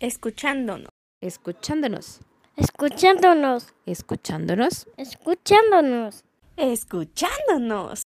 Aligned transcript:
Escuchándonos. 0.00 0.90
Escuchándonos. 1.22 2.20
Escuchándonos. 2.56 3.72
Escuchándonos. 3.86 4.86
Escuchándonos. 4.98 6.24
Escuchándonos. 6.56 8.02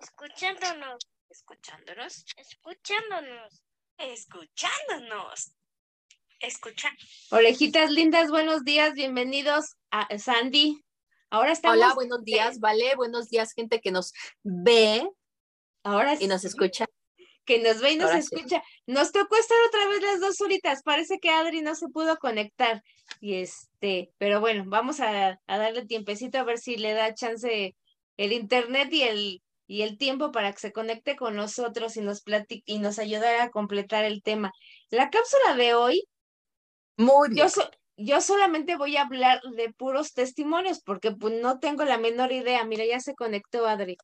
Escuchándonos. 0.00 1.06
Escuchándonos. 1.28 2.24
Escuchándonos. 2.36 3.62
Escuchándonos. 3.98 5.52
Escucha. 6.40 6.90
Orejitas 7.30 7.90
lindas, 7.90 8.30
buenos 8.30 8.64
días, 8.64 8.94
bienvenidos 8.94 9.76
a 9.90 10.16
Sandy. 10.18 10.82
Ahora 11.30 11.52
estamos. 11.52 11.76
Hola, 11.76 11.94
buenos 11.94 12.24
días, 12.24 12.60
Vale, 12.60 12.94
buenos 12.96 13.28
días, 13.28 13.52
gente 13.52 13.80
que 13.80 13.90
nos 13.90 14.14
ve 14.44 15.06
Ahora 15.92 16.16
y 16.18 16.26
nos 16.26 16.44
escucha. 16.44 16.86
que 17.44 17.58
nos 17.62 17.80
ve 17.80 17.92
y 17.92 17.96
nos 17.96 18.10
Ahora 18.10 18.22
sí. 18.22 18.28
escucha. 18.34 18.62
Nos 18.86 19.10
tocó 19.12 19.36
estar 19.36 19.56
otra 19.68 19.88
vez 19.88 20.02
las 20.02 20.20
dos 20.20 20.40
horitas. 20.40 20.82
Parece 20.82 21.18
que 21.18 21.30
Adri 21.30 21.62
no 21.62 21.74
se 21.74 21.88
pudo 21.88 22.18
conectar. 22.18 22.82
Y 23.20 23.36
este, 23.36 24.10
pero 24.18 24.40
bueno, 24.40 24.64
vamos 24.66 25.00
a, 25.00 25.40
a 25.46 25.58
darle 25.58 25.86
tiempecito 25.86 26.38
a 26.38 26.44
ver 26.44 26.58
si 26.58 26.76
le 26.76 26.92
da 26.92 27.14
chance 27.14 27.74
el 28.18 28.32
internet 28.32 28.88
y 28.92 29.02
el, 29.02 29.42
y 29.66 29.82
el 29.82 29.96
tiempo 29.96 30.30
para 30.30 30.52
que 30.52 30.58
se 30.58 30.72
conecte 30.72 31.16
con 31.16 31.36
nosotros 31.36 31.96
y 31.96 32.00
nos 32.02 32.20
platique 32.22 32.62
y 32.66 32.80
nos 32.80 32.98
ayudara 32.98 33.44
a 33.44 33.50
completar 33.50 34.04
el 34.04 34.22
tema. 34.22 34.52
La 34.90 35.08
cápsula 35.08 35.54
de 35.56 35.74
hoy 35.74 36.04
Muy 36.98 37.28
bien. 37.30 37.46
Yo, 37.46 37.48
so- 37.48 37.70
yo 37.96 38.20
solamente 38.20 38.76
voy 38.76 38.96
a 38.96 39.02
hablar 39.02 39.40
de 39.56 39.72
puros 39.72 40.12
testimonios 40.12 40.80
porque 40.82 41.12
pues, 41.12 41.34
no 41.40 41.58
tengo 41.60 41.84
la 41.84 41.96
menor 41.98 42.30
idea. 42.32 42.62
Mira, 42.64 42.84
ya 42.84 43.00
se 43.00 43.14
conectó 43.14 43.66
Adri. 43.66 43.96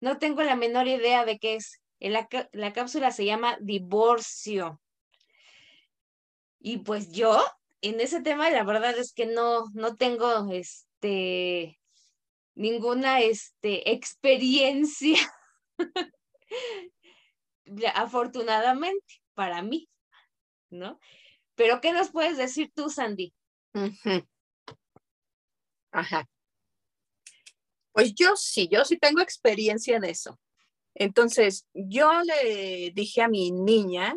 No 0.00 0.18
tengo 0.18 0.42
la 0.42 0.56
menor 0.56 0.86
idea 0.86 1.24
de 1.24 1.38
qué 1.38 1.56
es. 1.56 1.80
La, 2.00 2.28
la 2.52 2.72
cápsula 2.72 3.10
se 3.10 3.24
llama 3.24 3.58
divorcio. 3.60 4.80
Y 6.60 6.78
pues 6.78 7.10
yo, 7.10 7.42
en 7.80 8.00
ese 8.00 8.20
tema, 8.20 8.50
la 8.50 8.64
verdad 8.64 8.96
es 8.96 9.12
que 9.12 9.26
no, 9.26 9.64
no 9.74 9.96
tengo 9.96 10.50
este 10.52 11.78
ninguna 12.58 13.20
este, 13.20 13.92
experiencia. 13.92 15.18
Afortunadamente, 17.94 19.22
para 19.34 19.62
mí, 19.62 19.88
¿no? 20.70 20.98
Pero, 21.54 21.80
¿qué 21.80 21.92
nos 21.92 22.10
puedes 22.10 22.36
decir 22.36 22.72
tú, 22.74 22.90
Sandy? 22.90 23.32
Ajá. 25.92 26.28
Pues 27.98 28.14
yo 28.14 28.36
sí, 28.36 28.68
yo 28.70 28.84
sí 28.84 28.96
tengo 28.96 29.20
experiencia 29.20 29.96
en 29.96 30.04
eso. 30.04 30.38
Entonces, 30.94 31.66
yo 31.74 32.22
le 32.22 32.92
dije 32.94 33.22
a 33.22 33.28
mi 33.28 33.50
niña, 33.50 34.16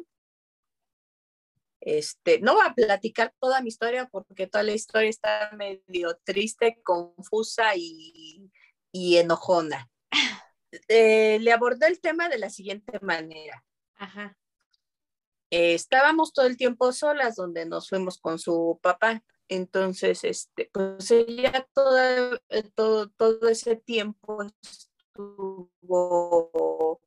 este, 1.79 2.39
no 2.41 2.53
voy 2.53 2.67
a 2.67 2.75
platicar 2.75 3.33
toda 3.39 3.59
mi 3.59 3.69
historia 3.69 4.07
porque 4.11 4.45
toda 4.45 4.63
la 4.63 4.73
historia 4.73 5.09
está 5.09 5.49
medio 5.57 6.15
triste, 6.23 6.79
confusa 6.83 7.75
y, 7.75 8.51
y 8.91 9.17
enojona. 9.17 9.89
Eh, 10.87 11.37
le 11.41 11.51
abordé 11.51 11.87
el 11.87 11.99
tema 11.99 12.29
de 12.29 12.37
la 12.37 12.49
siguiente 12.49 12.97
manera. 13.01 13.65
Ajá. 13.95 14.37
eh, 15.49 15.73
estábamos 15.73 16.31
todo 16.31 16.45
el 16.45 16.55
tiempo 16.55 16.93
solas 16.93 17.35
donde 17.35 17.65
nos 17.65 17.89
fuimos 17.89 18.19
con 18.19 18.39
su 18.39 18.79
papá. 18.81 19.21
Entonces, 19.51 20.23
este, 20.23 20.69
pues 20.71 21.11
ella 21.11 21.67
toda, 21.73 22.39
eh, 22.47 22.63
todo, 22.73 23.09
todo 23.09 23.49
ese 23.49 23.75
tiempo 23.75 24.43
estuvo 25.13 27.01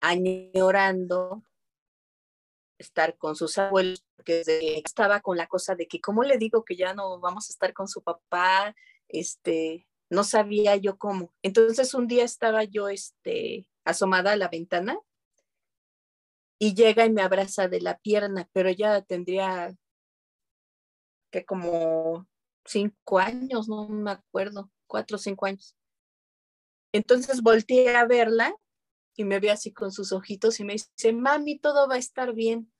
añorando 0.00 1.42
estar 2.78 3.18
con 3.18 3.34
sus 3.34 3.58
abuelos, 3.58 4.04
porque 4.14 4.44
estaba 4.84 5.20
con 5.20 5.36
la 5.36 5.48
cosa 5.48 5.74
de 5.74 5.88
que, 5.88 6.00
¿cómo 6.00 6.22
le 6.22 6.38
digo 6.38 6.64
que 6.64 6.76
ya 6.76 6.94
no 6.94 7.18
vamos 7.18 7.50
a 7.50 7.52
estar 7.52 7.72
con 7.74 7.88
su 7.88 8.00
papá? 8.02 8.76
Este, 9.08 9.88
no 10.10 10.22
sabía 10.22 10.76
yo 10.76 10.96
cómo. 10.96 11.34
Entonces 11.42 11.92
un 11.92 12.06
día 12.06 12.22
estaba 12.22 12.62
yo, 12.62 12.88
este, 12.88 13.68
asomada 13.84 14.30
a 14.30 14.36
la 14.36 14.46
ventana 14.46 14.96
y 16.60 16.74
llega 16.74 17.04
y 17.04 17.10
me 17.10 17.22
abraza 17.22 17.66
de 17.66 17.80
la 17.80 17.98
pierna, 17.98 18.48
pero 18.52 18.70
ya 18.70 19.02
tendría 19.02 19.76
que 21.30 21.44
como 21.44 22.26
cinco 22.64 23.18
años, 23.18 23.68
no 23.68 23.88
me 23.88 24.12
acuerdo, 24.12 24.70
cuatro 24.86 25.16
o 25.16 25.18
cinco 25.18 25.46
años. 25.46 25.76
Entonces 26.92 27.42
volteé 27.42 27.96
a 27.96 28.06
verla 28.06 28.54
y 29.16 29.24
me 29.24 29.40
ve 29.40 29.50
así 29.50 29.72
con 29.72 29.92
sus 29.92 30.12
ojitos 30.12 30.60
y 30.60 30.64
me 30.64 30.74
dice, 30.74 31.12
mami, 31.12 31.58
todo 31.58 31.88
va 31.88 31.96
a 31.96 31.98
estar 31.98 32.32
bien. 32.34 32.72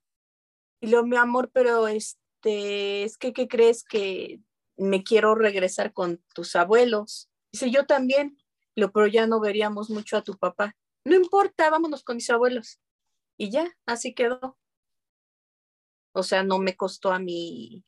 Y 0.80 0.88
luego, 0.88 1.06
mi 1.06 1.16
amor, 1.16 1.50
pero 1.52 1.88
este, 1.88 3.02
es 3.02 3.18
que, 3.18 3.32
¿qué 3.32 3.48
crees 3.48 3.82
que 3.84 4.40
me 4.76 5.02
quiero 5.02 5.34
regresar 5.34 5.92
con 5.92 6.22
tus 6.34 6.54
abuelos? 6.54 7.28
Dice, 7.52 7.70
yo 7.70 7.86
también, 7.86 8.38
lo, 8.76 8.92
pero 8.92 9.08
ya 9.08 9.26
no 9.26 9.40
veríamos 9.40 9.90
mucho 9.90 10.16
a 10.16 10.22
tu 10.22 10.38
papá. 10.38 10.76
No 11.04 11.16
importa, 11.16 11.70
vámonos 11.70 12.04
con 12.04 12.16
mis 12.16 12.30
abuelos. 12.30 12.80
Y 13.36 13.50
ya, 13.50 13.76
así 13.86 14.14
quedó. 14.14 14.56
O 16.12 16.22
sea, 16.22 16.42
no 16.44 16.58
me 16.58 16.76
costó 16.76 17.12
a 17.12 17.18
mi 17.18 17.84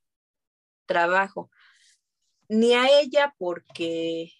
trabajo, 0.90 1.50
ni 2.48 2.74
a 2.74 2.88
ella 3.00 3.32
porque 3.38 4.32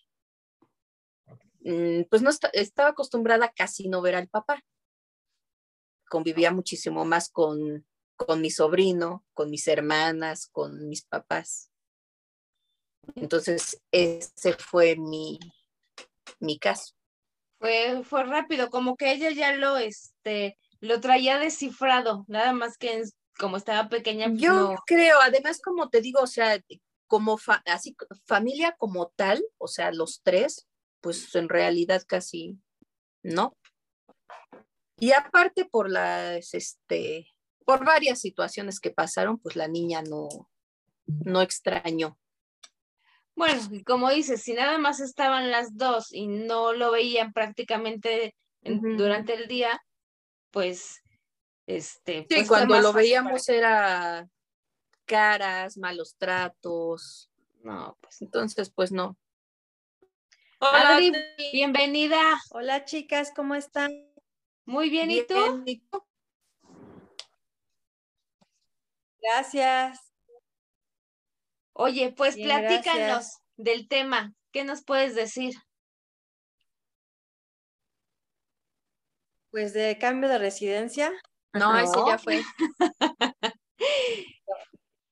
mm, 1.61 2.03
pues 2.11 2.23
no 2.23 2.31
esta- 2.31 2.51
estaba 2.53 2.89
acostumbrada 2.91 3.53
casi 3.55 3.89
no 3.89 4.03
ver 4.03 4.17
al 4.17 4.29
papá. 4.29 4.61
Convivía 6.09 6.51
muchísimo 6.51 7.05
más 7.05 7.31
con, 7.31 7.87
con 8.17 8.41
mi 8.41 8.51
sobrino, 8.51 9.25
con 9.33 9.49
mis 9.49 9.69
hermanas, 9.69 10.49
con 10.51 10.89
mis 10.89 11.05
papás. 11.05 11.71
Entonces, 13.15 13.81
ese 13.93 14.55
fue 14.55 14.97
mi, 14.97 15.39
mi 16.41 16.59
caso. 16.59 16.95
Fue, 17.61 18.03
fue 18.03 18.25
rápido, 18.25 18.71
como 18.71 18.97
que 18.97 19.13
ella 19.13 19.31
ya 19.31 19.53
lo, 19.55 19.77
este, 19.77 20.59
lo 20.81 21.01
traía 21.01 21.39
descifrado, 21.39 22.25
nada 22.27 22.53
más 22.53 22.77
que 22.77 22.95
en- 22.95 23.11
como 23.41 23.57
estaba 23.57 23.89
pequeña, 23.89 24.29
pues 24.29 24.41
Yo 24.43 24.53
no. 24.53 24.75
creo, 24.87 25.19
además, 25.21 25.61
como 25.61 25.89
te 25.89 26.01
digo, 26.03 26.21
o 26.21 26.27
sea, 26.27 26.63
como 27.07 27.39
fa- 27.39 27.63
así, 27.67 27.97
familia 28.27 28.77
como 28.79 29.09
tal, 29.17 29.43
o 29.59 29.67
sea, 29.67 29.91
los 29.93 30.21
tres, 30.23 30.69
pues 31.01 31.35
en 31.35 31.49
realidad 31.49 32.05
casi 32.07 32.59
no. 33.23 33.57
Y 34.99 35.13
aparte 35.13 35.65
por 35.65 35.91
las, 35.91 36.53
este, 36.53 37.27
por 37.65 37.85
varias 37.85 38.21
situaciones 38.21 38.79
que 38.79 38.91
pasaron, 38.91 39.39
pues 39.39 39.57
la 39.57 39.67
niña 39.67 40.03
no, 40.03 40.29
no 41.07 41.41
extrañó. 41.41 42.19
Bueno, 43.35 43.63
y 43.71 43.83
como 43.85 44.11
dices, 44.11 44.43
si 44.43 44.53
nada 44.53 44.77
más 44.77 45.01
estaban 45.01 45.51
las 45.51 45.77
dos 45.79 46.13
y 46.13 46.27
no 46.27 46.75
lo 46.75 46.91
veían 46.91 47.33
prácticamente 47.33 48.35
en- 48.63 48.79
Ujú. 48.79 48.97
durante 48.99 49.33
el 49.35 49.49
día, 49.49 49.81
pues, 50.51 51.01
este, 51.77 52.27
Sí, 52.29 52.35
pues 52.37 52.49
cuando 52.49 52.81
lo 52.81 52.93
veíamos 52.93 53.49
era 53.49 54.29
caras, 55.05 55.77
malos 55.79 56.17
tratos. 56.17 57.31
No, 57.63 57.97
pues 58.01 58.21
entonces, 58.23 58.71
pues 58.71 58.91
no. 58.91 59.17
para- 60.59 60.97
Adri, 60.97 61.13
bienvenida. 61.53 62.21
Hola 62.51 62.85
chicas, 62.85 63.33
¿cómo 63.35 63.55
están? 63.55 63.91
Muy 64.65 64.91
bien, 64.91 65.11
¿y 65.11 65.25
tú? 65.27 65.35
Bien, 65.35 65.63
¿y 65.67 65.79
tú? 65.81 66.05
Gracias. 69.23 70.13
Oye, 71.73 72.13
pues 72.17 72.35
Bien, 72.37 72.49
platícanos 72.49 73.07
gracias. 73.07 73.43
del 73.57 73.89
tema. 73.89 74.35
¿Qué 74.53 74.65
nos 74.65 74.83
puedes 74.85 75.15
decir? 75.15 75.55
Pues 79.51 79.73
de 79.73 79.99
cambio 79.99 80.29
de 80.29 80.39
residencia. 80.39 81.13
No, 81.53 81.77
ese 81.79 81.97
No. 81.97 82.07
ya 82.07 82.19
fue. 82.19 82.43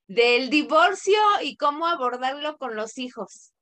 Del 0.06 0.49
divorcio 0.50 1.19
y 1.43 1.56
cómo 1.56 1.87
abordarlo 1.87 2.56
con 2.58 2.76
los 2.76 2.99
hijos. 2.99 3.52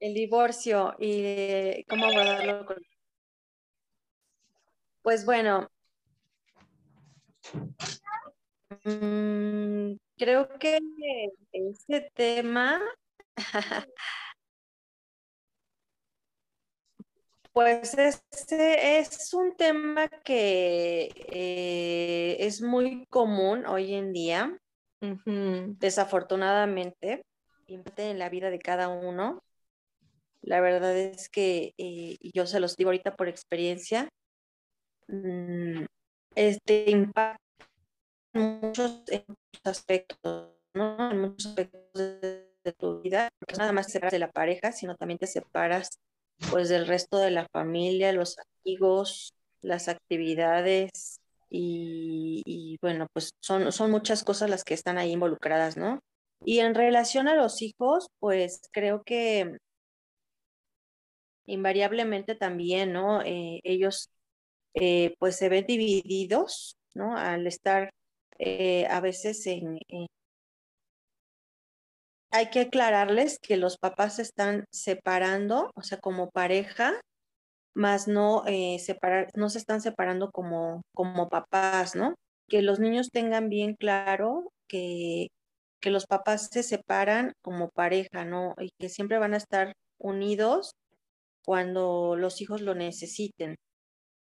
el 0.00 0.14
divorcio 0.14 0.94
y 1.00 1.82
cómo 1.88 2.06
abordarlo. 2.06 2.64
con- 2.66 2.76
Pues 5.02 5.24
bueno, 5.26 5.68
mm, 8.84 9.94
creo 10.16 10.48
que 10.60 10.78
este 11.50 12.12
tema, 12.14 12.80
pues 17.58 17.92
este 17.98 19.00
es 19.00 19.34
un 19.34 19.56
tema 19.56 20.08
que 20.24 21.10
eh, 21.32 22.36
es 22.38 22.62
muy 22.62 23.04
común 23.06 23.66
hoy 23.66 23.94
en 23.94 24.12
día, 24.12 24.56
Ujú. 25.02 25.74
desafortunadamente, 25.80 27.22
en 27.66 28.18
la 28.20 28.28
vida 28.28 28.50
de 28.50 28.60
cada 28.60 28.86
uno. 28.86 29.42
La 30.40 30.60
verdad 30.60 30.96
es 30.96 31.28
que 31.28 31.74
eh, 31.78 32.16
y 32.20 32.30
yo 32.32 32.46
se 32.46 32.60
los 32.60 32.76
digo 32.76 32.90
ahorita 32.90 33.16
por 33.16 33.26
experiencia, 33.26 34.08
mm, 35.08 35.84
este 36.36 36.90
impacta 36.92 37.42
en 38.34 38.60
muchos, 38.62 39.02
en 39.08 39.24
muchos 39.26 39.62
aspectos, 39.64 40.52
¿no? 40.74 41.10
En 41.10 41.20
muchos 41.22 41.46
aspectos 41.46 41.90
de, 41.92 42.52
de 42.62 42.72
tu 42.72 43.00
vida, 43.00 43.30
porque 43.40 43.54
no 43.54 43.62
nada 43.62 43.72
más 43.72 43.86
te 43.86 43.94
separas 43.94 44.12
de 44.12 44.20
la 44.20 44.30
pareja, 44.30 44.70
sino 44.70 44.94
también 44.94 45.18
te 45.18 45.26
separas 45.26 45.98
pues 46.50 46.68
del 46.68 46.86
resto 46.86 47.18
de 47.18 47.30
la 47.30 47.46
familia, 47.52 48.12
los 48.12 48.36
amigos, 48.64 49.32
las 49.62 49.88
actividades 49.88 51.20
y, 51.50 52.78
bueno, 52.82 53.06
pues 53.12 53.32
son, 53.40 53.72
son 53.72 53.90
muchas 53.90 54.24
cosas 54.24 54.50
las 54.50 54.64
que 54.64 54.74
están 54.74 54.98
ahí 54.98 55.12
involucradas, 55.12 55.76
¿no? 55.76 56.00
Y 56.44 56.60
en 56.60 56.74
relación 56.74 57.28
a 57.28 57.34
los 57.34 57.62
hijos, 57.62 58.08
pues 58.20 58.60
creo 58.72 59.02
que 59.02 59.56
invariablemente 61.46 62.34
también, 62.34 62.92
¿no? 62.92 63.22
Eh, 63.22 63.60
ellos 63.64 64.10
eh, 64.74 65.14
pues 65.18 65.36
se 65.36 65.48
ven 65.48 65.66
divididos, 65.66 66.76
¿no? 66.94 67.16
Al 67.16 67.46
estar 67.46 67.90
eh, 68.38 68.86
a 68.86 69.00
veces 69.00 69.46
en, 69.46 69.78
en, 69.88 70.06
Hay 72.30 72.50
que 72.50 72.60
aclararles 72.62 73.38
que 73.40 73.56
los 73.56 73.78
papás 73.78 74.16
se 74.16 74.22
están 74.22 74.64
separando, 74.70 75.70
o 75.74 75.82
sea, 75.82 75.98
como 75.98 76.30
pareja, 76.30 77.00
más 77.74 78.08
no, 78.08 78.44
eh, 78.46 78.78
separar, 78.80 79.28
no 79.34 79.48
se 79.50 79.58
están 79.58 79.80
separando 79.80 80.30
como, 80.32 80.82
como 80.94 81.28
papás, 81.28 81.94
¿no? 81.96 82.14
Que 82.48 82.62
los 82.62 82.80
niños 82.80 83.10
tengan 83.10 83.48
bien 83.48 83.74
claro 83.78 84.50
que, 84.68 85.28
que 85.80 85.90
los 85.90 86.06
papás 86.06 86.48
se 86.52 86.62
separan 86.62 87.32
como 87.42 87.70
pareja, 87.70 88.24
¿no? 88.24 88.54
Y 88.60 88.70
que 88.78 88.88
siempre 88.88 89.18
van 89.18 89.34
a 89.34 89.38
estar 89.38 89.72
unidos 89.98 90.72
cuando 91.44 92.16
los 92.16 92.40
hijos 92.42 92.60
lo 92.62 92.74
necesiten. 92.74 93.56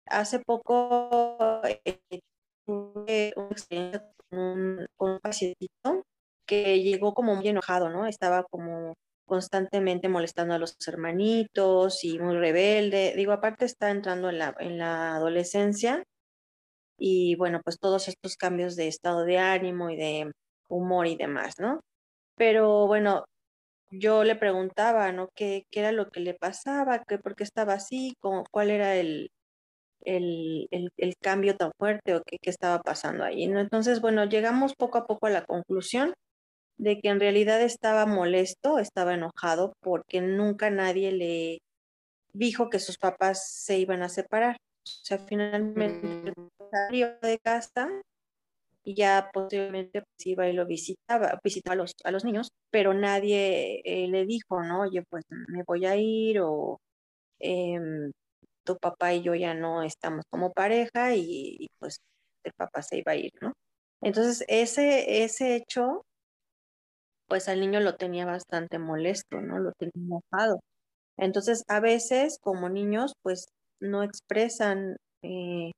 Hace 0.08 0.40
poco 0.40 1.62
eh, 1.86 2.00
tuve 2.66 3.34
una 3.38 3.50
experiencia 3.52 4.12
con 4.30 4.40
un, 4.40 4.86
con 4.98 5.12
un 5.14 5.20
que 6.46 6.82
llegó 6.82 7.14
como 7.14 7.36
muy 7.36 7.48
enojado, 7.48 7.90
¿no? 7.90 8.08
Estaba 8.08 8.44
como 8.44 8.96
constantemente 9.26 10.10
molestando 10.10 10.54
a 10.54 10.60
los 10.60 10.76
hermanitos 10.88 12.04
y 12.04 12.20
muy 12.20 12.36
rebelde. 12.38 13.14
Digo, 13.16 13.32
aparte 13.32 13.66
está 13.66 13.90
entrando 13.90 14.30
en 14.30 14.40
la, 14.40 14.56
en 14.60 14.78
la 14.78 15.16
adolescencia 15.16 16.04
y 16.98 17.36
bueno, 17.36 17.62
pues 17.64 17.80
todos 17.80 18.08
estos 18.08 18.38
cambios 18.38 18.76
de 18.76 18.88
estado 18.88 19.24
de 19.26 19.40
ánimo 19.40 19.90
y 19.90 19.98
de 19.98 20.32
humor 20.70 21.08
y 21.08 21.16
demás, 21.16 21.56
¿no? 21.60 21.82
Pero 22.36 22.88
bueno, 22.88 23.26
yo 23.92 24.24
le 24.24 24.36
preguntaba, 24.36 25.12
¿no? 25.12 25.30
¿Qué, 25.36 25.66
qué 25.72 25.82
era 25.82 25.92
lo 25.92 26.10
que 26.10 26.20
le 26.20 26.34
pasaba? 26.34 27.04
¿Qué, 27.08 27.18
¿Por 27.20 27.36
qué 27.36 27.44
estaba 27.44 27.74
así? 27.74 28.16
¿Cómo, 28.20 28.44
¿Cuál 28.52 28.72
era 28.72 28.96
el, 28.96 29.32
el, 30.02 30.68
el, 30.72 30.92
el, 30.98 31.16
cambio 31.18 31.58
tan 31.58 31.72
fuerte 31.78 32.16
o 32.16 32.24
qué, 32.26 32.38
qué 32.42 32.50
estaba 32.50 32.82
pasando 32.82 33.24
ahí? 33.24 33.48
¿no? 33.48 33.60
Entonces, 33.60 34.02
bueno, 34.02 34.26
llegamos 34.26 34.76
poco 34.76 34.98
a 34.98 35.06
poco 35.08 35.28
a 35.28 35.32
la 35.32 35.46
conclusión 35.46 36.14
de 36.78 37.00
que 37.00 37.10
en 37.10 37.20
realidad 37.20 37.62
estaba 37.62 38.06
molesto, 38.06 38.80
estaba 38.80 39.14
enojado 39.14 39.74
porque 39.82 40.22
nunca 40.22 40.70
nadie 40.70 41.12
le 41.12 41.60
dijo 42.34 42.70
que 42.70 42.80
sus 42.80 42.98
papás 42.98 43.48
se 43.48 43.78
iban 43.78 44.04
a 44.04 44.10
separar. 44.10 44.56
O 44.56 45.06
sea, 45.06 45.18
finalmente 45.18 46.32
mm. 46.36 46.50
salió 46.72 47.18
de 47.22 47.40
casa 47.40 47.90
y 48.84 48.96
ya 48.96 49.30
posiblemente 49.34 50.02
pues, 50.02 50.28
iba 50.28 50.48
y 50.48 50.54
lo 50.54 50.66
visitaba, 50.66 51.40
visitaba 51.44 51.74
a 51.74 51.78
los, 51.78 51.94
a 52.04 52.12
los 52.12 52.26
niños, 52.26 52.50
pero 52.70 52.94
nadie 52.94 53.82
eh, 53.86 54.08
le 54.10 54.26
dijo, 54.26 54.62
¿no? 54.64 54.82
Oye, 54.82 55.04
pues 55.10 55.24
me 55.30 55.64
voy 55.66 55.86
a 55.86 55.96
ir 55.96 56.42
o 56.42 56.80
eh, 57.40 57.80
tu 58.64 58.78
papá 58.78 59.14
y 59.14 59.22
yo 59.22 59.36
ya 59.36 59.54
no 59.54 59.84
estamos 59.84 60.26
como 60.30 60.52
pareja 60.54 61.16
y, 61.16 61.58
y, 61.60 61.68
pues 61.80 61.98
el 62.44 62.54
papá 62.54 62.82
se 62.82 62.98
iba 62.98 63.14
a 63.14 63.16
ir, 63.16 63.32
¿no? 63.42 63.54
Entonces, 64.02 64.44
ese, 64.50 65.24
ese 65.24 65.56
hecho 65.56 66.04
pues 67.28 67.50
al 67.50 67.60
niño 67.60 67.80
lo 67.80 67.96
tenía 67.96 68.26
bastante 68.26 68.80
molesto, 68.80 69.42
¿no? 69.42 69.60
Lo 69.60 69.72
tenía 69.74 69.94
enojado. 69.96 70.60
Entonces, 71.18 71.64
a 71.68 71.80
veces 71.80 72.38
como 72.42 72.70
niños, 72.70 73.14
pues 73.24 73.46
no 73.80 74.04
expresan, 74.04 74.98
eh, 75.24 75.72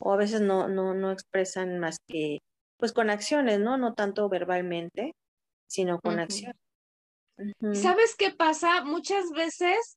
o 0.00 0.12
a 0.12 0.16
veces 0.16 0.40
no, 0.40 0.68
no, 0.68 0.94
no 0.94 1.10
expresan 1.10 1.78
más 1.78 1.98
que, 2.06 2.38
pues 2.78 2.92
con 2.92 3.10
acciones, 3.10 3.60
¿no? 3.60 3.76
No 3.78 3.94
tanto 3.94 4.28
verbalmente, 4.28 5.12
sino 5.68 6.00
con 6.00 6.14
uh 6.14 6.18
-huh. 6.18 6.22
acciones. 6.22 6.56
Uh 7.38 7.42
-huh. 7.60 7.74
¿Sabes 7.74 8.16
qué 8.16 8.30
pasa? 8.32 8.84
Muchas 8.84 9.30
veces 9.30 9.96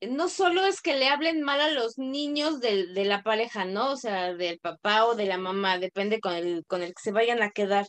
no 0.00 0.28
solo 0.28 0.66
es 0.66 0.82
que 0.82 0.96
le 0.96 1.08
hablen 1.08 1.42
mal 1.42 1.60
a 1.60 1.70
los 1.70 1.98
niños 1.98 2.60
de, 2.60 2.88
de 2.88 3.04
la 3.04 3.22
pareja, 3.22 3.64
¿no? 3.64 3.92
O 3.92 3.96
sea, 3.96 4.34
del 4.34 4.58
papá 4.60 5.06
o 5.06 5.14
de 5.14 5.26
la 5.26 5.38
mamá, 5.38 5.78
depende 5.78 6.20
con 6.20 6.34
el, 6.34 6.64
con 6.66 6.82
el 6.82 6.90
que 6.90 7.02
se 7.02 7.12
vayan 7.12 7.42
a 7.42 7.50
quedar 7.50 7.86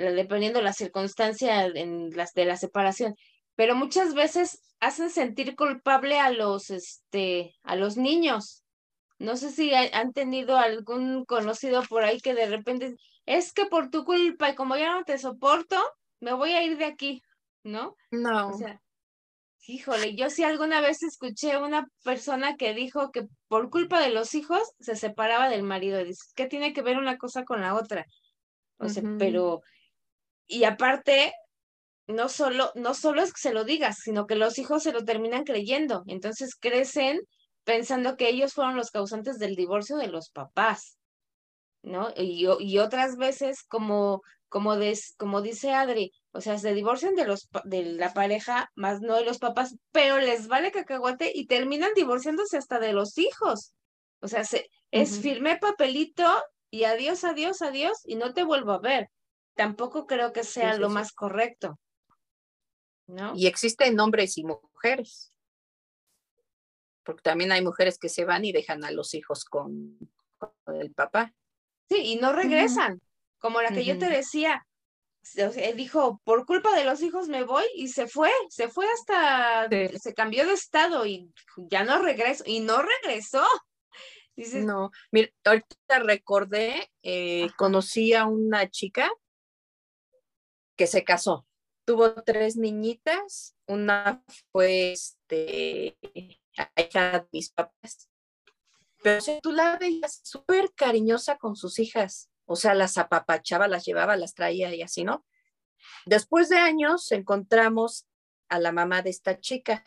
dependiendo 0.00 0.60
la 0.62 0.72
circunstancia 0.72 1.64
en 1.66 2.10
las 2.16 2.32
de 2.32 2.44
la 2.44 2.56
separación, 2.56 3.14
pero 3.56 3.74
muchas 3.74 4.14
veces 4.14 4.60
hacen 4.80 5.10
sentir 5.10 5.54
culpable 5.56 6.18
a 6.18 6.30
los 6.30 6.70
este 6.70 7.54
a 7.62 7.76
los 7.76 7.96
niños. 7.96 8.64
No 9.18 9.36
sé 9.36 9.50
si 9.50 9.74
han 9.74 10.12
tenido 10.12 10.56
algún 10.56 11.26
conocido 11.26 11.82
por 11.82 12.04
ahí 12.04 12.20
que 12.20 12.34
de 12.34 12.46
repente 12.46 12.96
es 13.26 13.52
que 13.52 13.66
por 13.66 13.90
tu 13.90 14.04
culpa 14.04 14.50
y 14.50 14.54
como 14.54 14.76
ya 14.76 14.94
no 14.94 15.04
te 15.04 15.18
soporto, 15.18 15.76
me 16.20 16.32
voy 16.32 16.52
a 16.52 16.64
ir 16.64 16.78
de 16.78 16.86
aquí, 16.86 17.22
¿no? 17.62 17.96
No. 18.10 18.48
O 18.48 18.54
sea, 18.54 18.80
híjole, 19.66 20.16
yo 20.16 20.30
sí 20.30 20.42
alguna 20.42 20.80
vez 20.80 21.02
escuché 21.02 21.58
una 21.58 21.86
persona 22.02 22.56
que 22.56 22.72
dijo 22.74 23.10
que 23.12 23.26
por 23.48 23.70
culpa 23.70 24.00
de 24.00 24.10
los 24.10 24.34
hijos 24.34 24.62
se 24.80 24.96
separaba 24.96 25.48
del 25.48 25.62
marido. 25.62 26.02
Dice, 26.02 26.24
¿qué 26.34 26.46
tiene 26.46 26.72
que 26.72 26.82
ver 26.82 26.96
una 26.96 27.18
cosa 27.18 27.44
con 27.44 27.60
la 27.60 27.74
otra? 27.74 28.06
O 28.78 28.88
sea, 28.88 29.02
uh 29.02 29.06
-huh. 29.06 29.18
pero 29.18 29.60
y 30.50 30.64
aparte, 30.64 31.32
no 32.08 32.28
solo, 32.28 32.72
no 32.74 32.94
solo 32.94 33.22
es 33.22 33.32
que 33.32 33.40
se 33.40 33.54
lo 33.54 33.64
digas, 33.64 33.98
sino 34.02 34.26
que 34.26 34.34
los 34.34 34.58
hijos 34.58 34.82
se 34.82 34.92
lo 34.92 35.04
terminan 35.04 35.44
creyendo. 35.44 36.02
Entonces 36.08 36.56
crecen 36.56 37.20
pensando 37.62 38.16
que 38.16 38.28
ellos 38.28 38.52
fueron 38.52 38.76
los 38.76 38.90
causantes 38.90 39.38
del 39.38 39.54
divorcio 39.54 39.96
de 39.96 40.08
los 40.08 40.30
papás, 40.30 40.98
¿no? 41.82 42.10
Y, 42.16 42.48
y 42.58 42.78
otras 42.78 43.16
veces, 43.16 43.62
como, 43.62 44.22
como, 44.48 44.76
des, 44.76 45.14
como 45.18 45.40
dice 45.40 45.72
Adri, 45.72 46.12
o 46.32 46.40
sea, 46.40 46.58
se 46.58 46.74
divorcian 46.74 47.14
de, 47.14 47.26
los, 47.26 47.48
de 47.64 47.84
la 47.84 48.12
pareja, 48.12 48.70
más 48.74 49.00
no 49.00 49.14
de 49.14 49.24
los 49.24 49.38
papás, 49.38 49.76
pero 49.92 50.18
les 50.18 50.48
vale 50.48 50.72
cacahuate 50.72 51.30
y 51.32 51.46
terminan 51.46 51.92
divorciándose 51.94 52.56
hasta 52.56 52.80
de 52.80 52.92
los 52.92 53.16
hijos. 53.18 53.72
O 54.20 54.26
sea, 54.26 54.42
se, 54.42 54.56
uh 54.56 54.60
-huh. 54.60 54.68
es 54.90 55.20
firme 55.20 55.58
papelito 55.58 56.26
y 56.70 56.84
adiós, 56.84 57.22
adiós, 57.22 57.62
adiós, 57.62 57.98
y 58.04 58.16
no 58.16 58.34
te 58.34 58.42
vuelvo 58.42 58.72
a 58.72 58.80
ver 58.80 59.08
tampoco 59.60 60.06
creo 60.06 60.32
que 60.32 60.42
sea 60.42 60.70
sí, 60.70 60.76
sí, 60.76 60.80
lo 60.80 60.88
sí. 60.88 60.94
más 60.94 61.12
correcto. 61.12 61.78
¿no? 63.06 63.34
Y 63.36 63.46
existen 63.46 64.00
hombres 64.00 64.38
y 64.38 64.44
mujeres. 64.44 65.34
Porque 67.04 67.20
también 67.20 67.52
hay 67.52 67.62
mujeres 67.62 67.98
que 67.98 68.08
se 68.08 68.24
van 68.24 68.46
y 68.46 68.52
dejan 68.52 68.84
a 68.84 68.90
los 68.90 69.12
hijos 69.12 69.44
con, 69.44 69.98
con 70.38 70.76
el 70.76 70.94
papá. 70.94 71.34
Sí, 71.90 71.96
y 72.12 72.16
no 72.16 72.32
regresan. 72.32 72.94
Uh 72.94 72.96
-huh. 72.96 73.38
Como 73.38 73.60
la 73.60 73.68
que 73.68 73.80
uh 73.80 73.82
-huh. 73.82 73.94
yo 73.94 73.98
te 73.98 74.08
decía, 74.08 74.66
dijo, 75.74 76.22
por 76.24 76.46
culpa 76.46 76.74
de 76.74 76.86
los 76.86 77.02
hijos 77.02 77.28
me 77.28 77.44
voy 77.44 77.64
y 77.74 77.88
se 77.88 78.06
fue, 78.06 78.30
se 78.48 78.68
fue 78.68 78.86
hasta, 78.86 79.68
se 79.68 80.14
cambió 80.14 80.46
de 80.46 80.54
estado 80.54 81.04
y 81.04 81.30
ya 81.56 81.84
no 81.84 82.00
regreso, 82.00 82.44
y 82.46 82.60
no 82.60 82.80
regresó. 82.80 83.44
Dices, 84.36 84.64
no, 84.64 84.90
mira, 85.10 85.28
ahorita 85.44 85.98
recordé, 85.98 86.90
eh, 87.02 87.50
conocí 87.58 88.14
a 88.14 88.24
una 88.24 88.70
chica 88.70 89.10
que 90.80 90.86
se 90.86 91.04
casó. 91.04 91.46
Tuvo 91.84 92.14
tres 92.22 92.56
niñitas, 92.56 93.54
una 93.66 94.24
fue 94.50 94.92
este, 94.92 95.98
hija 96.00 96.72
de 97.20 97.26
mis 97.32 97.50
papás. 97.50 98.08
Pero 99.02 99.18
o 99.18 99.20
sea, 99.20 99.40
tú 99.42 99.52
la 99.52 99.78
súper 100.22 100.72
cariñosa 100.74 101.36
con 101.36 101.54
sus 101.54 101.78
hijas, 101.78 102.30
o 102.46 102.56
sea, 102.56 102.72
las 102.72 102.96
apapachaba, 102.96 103.68
las 103.68 103.84
llevaba, 103.84 104.16
las 104.16 104.32
traía 104.32 104.74
y 104.74 104.80
así, 104.80 105.04
¿no? 105.04 105.26
Después 106.06 106.48
de 106.48 106.56
años 106.56 107.12
encontramos 107.12 108.06
a 108.48 108.58
la 108.58 108.72
mamá 108.72 109.02
de 109.02 109.10
esta 109.10 109.38
chica 109.38 109.84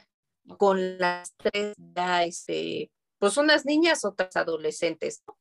con 0.59 0.99
las 0.99 1.33
tres, 1.37 1.73
ya, 1.75 2.23
este, 2.23 2.91
pues 3.17 3.35
unas 3.37 3.65
niñas, 3.65 4.05
otras 4.05 4.35
adolescentes, 4.35 5.23
¿no? 5.25 5.39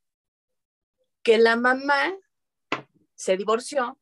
que 1.22 1.36
la 1.36 1.56
mamá 1.56 2.16
se 3.16 3.36
divorció 3.36 3.98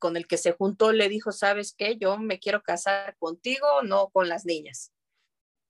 con 0.00 0.16
el 0.16 0.26
que 0.26 0.38
se 0.38 0.52
juntó 0.52 0.90
le 0.90 1.08
dijo, 1.08 1.30
¿sabes 1.30 1.74
qué? 1.78 1.96
Yo 1.96 2.18
me 2.18 2.40
quiero 2.40 2.64
casar 2.64 3.16
contigo, 3.18 3.82
no 3.84 4.08
con 4.08 4.28
las 4.28 4.44
niñas. 4.44 4.92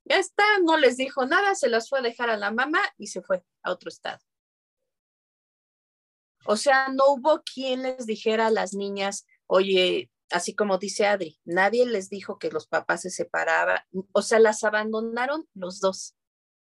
Ya 0.06 0.16
está, 0.16 0.44
no 0.64 0.78
les 0.78 0.96
dijo 0.96 1.26
nada, 1.26 1.54
se 1.54 1.68
las 1.68 1.90
fue 1.90 1.98
a 1.98 2.02
dejar 2.02 2.30
a 2.30 2.38
la 2.38 2.50
mamá 2.50 2.80
y 2.96 3.08
se 3.08 3.20
fue 3.20 3.44
a 3.62 3.70
otro 3.70 3.90
estado. 3.90 4.20
O 6.46 6.56
sea, 6.56 6.88
no 6.88 7.04
hubo 7.08 7.42
quien 7.42 7.82
les 7.82 8.06
dijera 8.06 8.46
a 8.46 8.50
las 8.50 8.72
niñas, 8.72 9.26
oye, 9.46 10.10
así 10.30 10.54
como 10.54 10.78
dice 10.78 11.06
Adri, 11.06 11.38
nadie 11.44 11.84
les 11.84 12.08
dijo 12.08 12.38
que 12.38 12.50
los 12.50 12.66
papás 12.66 13.02
se 13.02 13.10
separaban, 13.10 13.80
o 14.12 14.22
sea, 14.22 14.38
las 14.38 14.64
abandonaron 14.64 15.46
los 15.54 15.80
dos. 15.80 16.16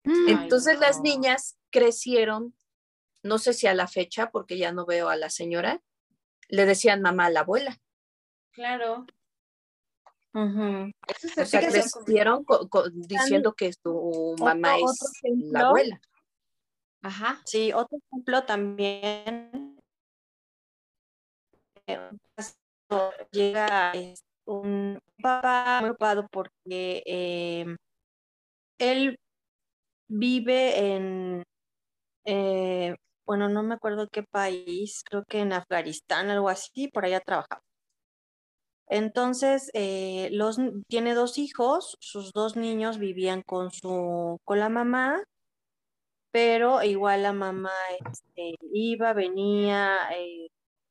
Entonces 0.05 0.81
las 0.81 0.97
no. 0.97 1.03
niñas 1.03 1.59
crecieron, 1.71 2.57
no 3.23 3.39
sé 3.39 3.53
si 3.53 3.67
a 3.67 3.75
la 3.75 3.87
fecha, 3.87 4.31
porque 4.31 4.57
ya 4.57 4.73
no 4.73 4.87
veo 4.87 5.11
a 5.11 5.17
la 5.17 5.29
señora, 5.29 5.83
le 6.49 6.67
decían 6.67 7.03
mamá 7.03 7.27
a 7.27 7.31
la 7.31 7.41
abuela. 7.41 7.77
Claro. 8.53 9.07
Ujú. 10.35 10.91
Eso 11.09 11.29
se 11.29 11.43
O 11.43 11.47
sea, 11.47 11.61
crecieron 11.61 12.45
co- 12.45 12.69
co- 12.69 12.91
diciendo 12.91 13.55
que 13.55 13.73
su 13.73 14.35
mamá 14.39 14.77
otro 14.77 14.91
es 14.91 15.21
ejemplo. 15.23 15.49
la 15.53 15.61
abuela. 15.61 16.01
Ajá. 17.03 17.41
Sí, 17.45 17.73
otro 17.73 17.99
ejemplo 18.11 18.45
también. 18.45 19.79
eh, 21.87 22.11
Llega 23.31 23.93
un 24.47 24.99
papá 25.23 25.79
muy 25.81 25.91
ocupado 25.91 26.27
porque 26.31 27.03
eh, 27.07 27.77
él 28.79 29.19
vive 30.09 30.95
en, 30.95 31.43
eh, 32.25 32.97
bueno, 33.29 33.49
no 33.49 33.63
me 33.63 33.75
acuerdo 33.75 34.09
qué 34.11 34.25
país, 34.25 35.03
creo 35.05 35.25
que 35.25 35.41
en 35.41 35.53
Afganistán, 35.53 36.31
algo 36.31 36.49
así, 36.49 36.89
por 36.89 37.05
allá 37.05 37.21
trabajaba. 37.21 37.63
Entonces, 38.89 39.71
eh, 39.75 40.31
los, 40.33 40.59
tiene 40.89 41.15
dos 41.15 41.39
hijos, 41.39 41.97
sus 42.01 42.33
dos 42.33 42.57
niños 42.57 42.99
vivían 42.99 43.43
con 43.43 43.71
su, 43.71 44.39
con 44.45 44.59
la 44.59 44.69
mamá 44.71 45.23
pero 46.31 46.83
igual 46.83 47.23
la 47.23 47.33
mamá 47.33 47.73
este, 48.11 48.55
iba, 48.73 49.13
venía, 49.13 49.99
eh, 50.17 50.49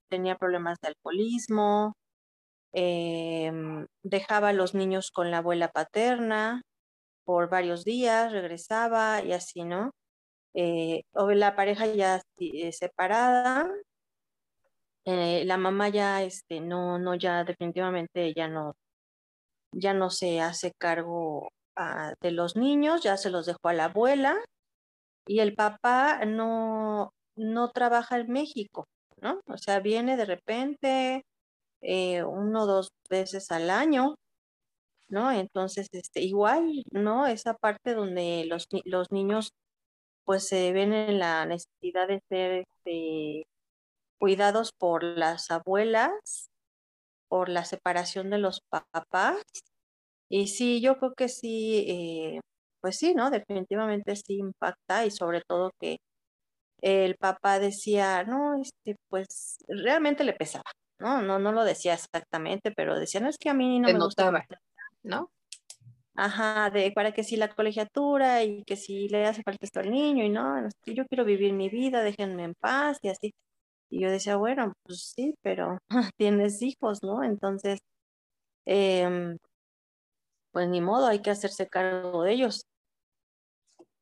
tenía 0.10 0.36
problemas 0.38 0.78
de 0.82 0.90
alcoholismo, 0.90 1.94
em, 2.74 3.88
dejaba 4.04 4.50
a 4.50 4.54
los 4.54 4.74
niños 4.76 5.12
con 5.12 5.32
la 5.32 5.40
abuela 5.40 5.70
paterna 5.70 6.62
por 7.26 7.50
varios 7.50 7.86
días, 7.86 8.32
regresaba 8.32 9.24
y 9.24 9.34
así, 9.34 9.64
¿no? 9.64 9.92
Eh, 10.60 11.04
o 11.14 11.30
la 11.32 11.56
pareja 11.56 11.86
ya 11.86 12.20
eh, 12.40 12.72
separada, 12.72 13.70
eh, 15.06 15.46
la 15.46 15.58
mamá 15.58 15.90
ya, 15.90 16.24
este, 16.24 16.62
no, 16.62 16.98
no, 16.98 17.14
ya 17.14 17.44
definitivamente 17.44 18.34
ya 18.34 18.48
no, 18.48 18.74
ya 19.72 19.94
no 19.94 20.10
se 20.10 20.42
hace 20.42 20.72
cargo 20.80 21.50
ah, 21.76 22.14
de 22.22 22.32
los 22.32 22.56
niños, 22.56 23.04
ya 23.04 23.18
se 23.18 23.30
los 23.30 23.46
dejó 23.46 23.70
a 23.70 23.74
la 23.74 23.86
abuela 23.86 24.36
y 25.28 25.42
el 25.42 25.56
papá 25.56 26.26
no, 26.26 27.12
no 27.36 27.72
trabaja 27.72 28.18
en 28.20 28.32
México, 28.32 28.88
¿no? 29.22 29.42
O 29.48 29.58
sea, 29.58 29.80
viene 29.80 30.18
de 30.18 30.26
repente 30.26 31.24
eh, 31.82 32.24
uno 32.24 32.64
o 32.64 32.66
dos 32.66 32.90
veces 33.10 33.52
al 33.52 33.70
año, 33.70 34.16
¿no? 35.10 35.32
Entonces, 35.32 35.88
este, 35.92 36.22
igual, 36.22 36.84
¿no? 36.92 37.28
Esa 37.28 37.54
parte 37.56 37.94
donde 37.94 38.46
los, 38.48 38.68
los 38.86 39.12
niños 39.12 39.52
pues 40.28 40.48
se 40.50 40.74
ven 40.74 40.94
en 40.94 41.20
la 41.20 41.48
necesidad 41.48 42.08
de 42.10 42.22
ser 42.30 42.66
este, 42.86 43.46
cuidados 44.20 44.72
por 44.80 45.04
las 45.04 45.52
abuelas, 45.52 46.50
por 47.30 47.50
la 47.50 47.66
separación 47.66 48.30
de 48.30 48.40
los 48.40 48.62
pa- 48.70 48.86
papás. 48.92 49.44
Y 50.30 50.48
sí, 50.48 50.82
yo 50.82 50.98
creo 51.00 51.14
que 51.16 51.30
sí, 51.30 51.86
eh, 51.88 52.42
pues 52.82 52.98
sí, 52.98 53.16
¿no? 53.16 53.32
Definitivamente 53.32 54.16
sí 54.16 54.38
impacta 54.40 55.06
y 55.06 55.12
sobre 55.12 55.42
todo 55.48 55.72
que 55.82 55.98
el 56.82 57.16
papá 57.18 57.60
decía, 57.60 58.24
no, 58.26 58.62
este, 58.62 58.98
pues 59.10 59.58
realmente 59.68 60.24
le 60.24 60.34
pesaba, 60.34 60.66
¿no? 61.00 61.22
No, 61.22 61.40
no 61.40 61.52
lo 61.54 61.64
decía 61.66 61.96
exactamente, 61.96 62.72
pero 62.76 63.00
decía, 63.00 63.22
no 63.22 63.30
es 63.30 63.38
que 63.40 63.50
a 63.50 63.54
mí 63.56 63.80
no 63.80 63.88
Se 63.90 63.94
me 63.94 64.00
notaba. 64.00 64.46
¿no? 65.04 65.30
Ajá, 66.20 66.72
de 66.72 66.92
para 66.92 67.12
que 67.12 67.24
si 67.24 67.36
la 67.38 67.48
colegiatura 67.54 68.44
y 68.44 68.64
que 68.64 68.76
si 68.76 69.08
le 69.08 69.26
hace 69.28 69.44
falta 69.44 69.66
esto 69.66 69.80
al 69.82 69.92
niño 69.92 70.24
y 70.26 70.30
no, 70.30 70.68
yo 70.86 71.06
quiero 71.06 71.26
vivir 71.26 71.54
mi 71.54 71.70
vida, 71.70 72.02
déjenme 72.02 72.44
en 72.44 72.56
paz 72.56 72.98
y 73.04 73.10
así. 73.10 73.34
Y 73.92 74.02
yo 74.02 74.12
decía, 74.12 74.38
bueno, 74.38 74.74
pues 74.84 75.14
sí, 75.16 75.36
pero 75.44 75.80
tienes 76.18 76.62
hijos, 76.64 77.04
¿no? 77.04 77.24
Entonces, 77.24 77.80
em, 78.66 79.38
pues 80.52 80.68
ni 80.70 80.82
modo, 80.82 81.08
hay 81.08 81.22
que 81.22 81.30
hacerse 81.32 81.68
cargo 81.68 82.24
de 82.24 82.34
ellos. 82.34 82.64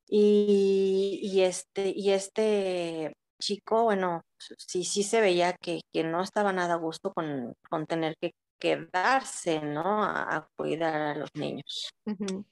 Y, 0.07 1.19
y 1.23 1.41
este, 1.41 1.91
y 1.95 2.11
este 2.11 3.13
chico, 3.41 3.83
bueno, 3.83 4.21
sí, 4.57 4.83
sí 4.83 5.03
se 5.03 5.19
veía 5.21 5.53
que, 5.61 5.81
que 5.93 6.03
no 6.03 6.21
estaba 6.21 6.53
nada 6.53 6.75
a 6.75 6.77
gusto 6.77 7.11
con, 7.13 7.53
con 7.69 7.85
tener 7.87 8.15
que 8.21 8.31
quedarse, 8.59 9.59
¿no? 9.61 10.03
A, 10.03 10.35
a 10.35 10.49
cuidar 10.55 11.01
a 11.01 11.15
los 11.15 11.29
niños. 11.35 11.89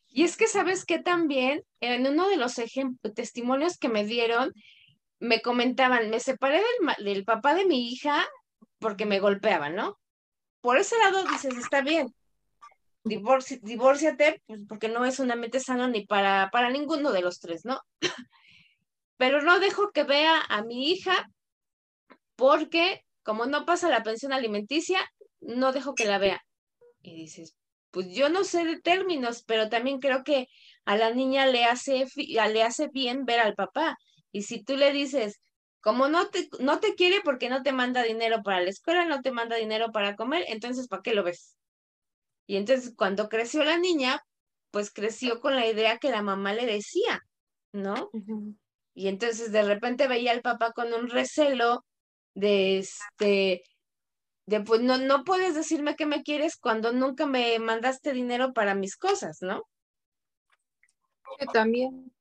Y 0.09 0.23
es 0.23 0.37
que 0.37 0.47
sabes 0.47 0.85
que 0.85 0.99
también 0.99 1.63
en 1.79 2.05
uno 2.07 2.29
de 2.29 2.37
los 2.37 2.59
ejemplos, 2.59 3.13
testimonios 3.13 3.77
que 3.77 3.89
me 3.89 4.05
dieron, 4.05 4.53
me 5.19 5.41
comentaban, 5.41 6.09
me 6.09 6.19
separé 6.19 6.61
del, 6.97 7.05
del 7.05 7.25
papá 7.25 7.55
de 7.55 7.65
mi 7.65 7.89
hija 7.91 8.25
porque 8.79 9.05
me 9.05 9.19
golpeaba, 9.19 9.69
¿no? 9.69 9.97
Por 10.61 10.77
ese 10.77 10.97
lado 10.99 11.23
dices, 11.25 11.57
está 11.57 11.81
bien, 11.81 12.13
divorci- 13.03 13.59
divórciate, 13.61 14.41
pues 14.45 14.61
porque 14.67 14.89
no 14.89 15.05
es 15.05 15.19
un 15.19 15.31
ambiente 15.31 15.59
sano 15.59 15.87
ni 15.87 16.05
para, 16.05 16.49
para 16.51 16.69
ninguno 16.69 17.11
de 17.11 17.21
los 17.21 17.39
tres, 17.39 17.65
¿no? 17.65 17.79
Pero 19.17 19.41
no 19.41 19.59
dejo 19.59 19.91
que 19.91 20.03
vea 20.03 20.41
a 20.49 20.63
mi 20.63 20.91
hija 20.91 21.29
porque 22.35 23.05
como 23.23 23.45
no 23.45 23.65
pasa 23.65 23.89
la 23.89 24.03
pensión 24.03 24.33
alimenticia, 24.33 24.99
no 25.45 25.71
dejo 25.71 25.95
que 25.95 26.05
la 26.05 26.17
vea. 26.17 26.41
Y 27.01 27.15
dices, 27.15 27.55
pues 27.91 28.13
yo 28.13 28.29
no 28.29 28.43
sé 28.43 28.65
de 28.65 28.81
términos, 28.81 29.43
pero 29.45 29.69
también 29.69 29.99
creo 29.99 30.23
que 30.23 30.47
a 30.85 30.97
la 30.97 31.13
niña 31.13 31.45
le 31.45 31.65
hace, 31.65 32.05
le 32.15 32.63
hace 32.63 32.87
bien 32.87 33.25
ver 33.25 33.39
al 33.39 33.55
papá. 33.55 33.97
Y 34.31 34.43
si 34.43 34.63
tú 34.63 34.75
le 34.77 34.91
dices, 34.91 35.39
como 35.79 36.07
no 36.07 36.29
te, 36.29 36.49
no 36.59 36.79
te 36.79 36.95
quiere 36.95 37.21
porque 37.23 37.49
no 37.49 37.61
te 37.61 37.73
manda 37.73 38.03
dinero 38.03 38.41
para 38.41 38.61
la 38.61 38.69
escuela, 38.69 39.05
no 39.05 39.21
te 39.21 39.31
manda 39.31 39.57
dinero 39.57 39.91
para 39.91 40.15
comer, 40.15 40.45
entonces 40.47 40.87
¿para 40.87 41.03
qué 41.03 41.13
lo 41.13 41.23
ves? 41.23 41.57
Y 42.47 42.55
entonces 42.57 42.93
cuando 42.95 43.29
creció 43.29 43.63
la 43.63 43.77
niña, 43.77 44.19
pues 44.71 44.91
creció 44.91 45.39
con 45.39 45.55
la 45.55 45.67
idea 45.67 45.97
que 45.97 46.09
la 46.09 46.21
mamá 46.21 46.53
le 46.53 46.65
decía, 46.65 47.19
¿no? 47.73 48.09
Y 48.95 49.07
entonces 49.07 49.51
de 49.51 49.63
repente 49.63 50.07
veía 50.07 50.31
al 50.31 50.41
papá 50.41 50.71
con 50.71 50.93
un 50.93 51.09
recelo 51.09 51.85
de 52.33 52.79
este, 52.79 53.63
de 54.45 54.61
pues 54.61 54.81
no, 54.81 54.97
no 54.97 55.23
puedes 55.23 55.55
decirme 55.55 55.95
que 55.95 56.05
me 56.05 56.23
quieres 56.23 56.57
cuando 56.57 56.91
nunca 56.91 57.25
me 57.25 57.57
mandaste 57.59 58.13
dinero 58.13 58.53
para 58.53 58.75
mis 58.75 58.97
cosas, 58.97 59.41
¿no? 59.41 59.63
Sí, 61.39 61.45
también. 61.53 62.13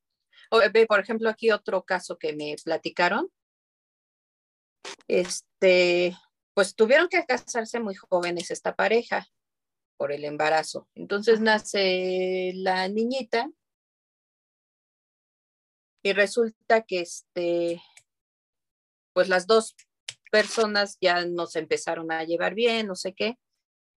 O, 0.50 0.60
ve, 0.72 0.86
por 0.86 1.00
ejemplo, 1.00 1.28
aquí 1.28 1.50
otro 1.50 1.82
caso 1.82 2.18
que 2.18 2.34
me 2.34 2.56
platicaron. 2.62 3.28
Este, 5.08 6.16
pues 6.54 6.74
tuvieron 6.74 7.08
que 7.08 7.24
casarse 7.24 7.80
muy 7.80 7.94
jóvenes 7.94 8.50
esta 8.50 8.74
pareja 8.74 9.26
por 9.96 10.12
el 10.12 10.24
embarazo. 10.24 10.88
Entonces 10.94 11.40
nace 11.40 12.52
la 12.54 12.88
niñita 12.88 13.50
y 16.02 16.12
resulta 16.12 16.82
que 16.82 17.00
este, 17.00 17.82
pues 19.12 19.28
las 19.28 19.46
dos 19.46 19.76
personas 20.32 20.96
ya 20.98 21.26
no 21.26 21.46
se 21.46 21.58
empezaron 21.58 22.10
a 22.10 22.24
llevar 22.24 22.54
bien, 22.54 22.86
no 22.86 22.96
sé 22.96 23.12
qué. 23.12 23.38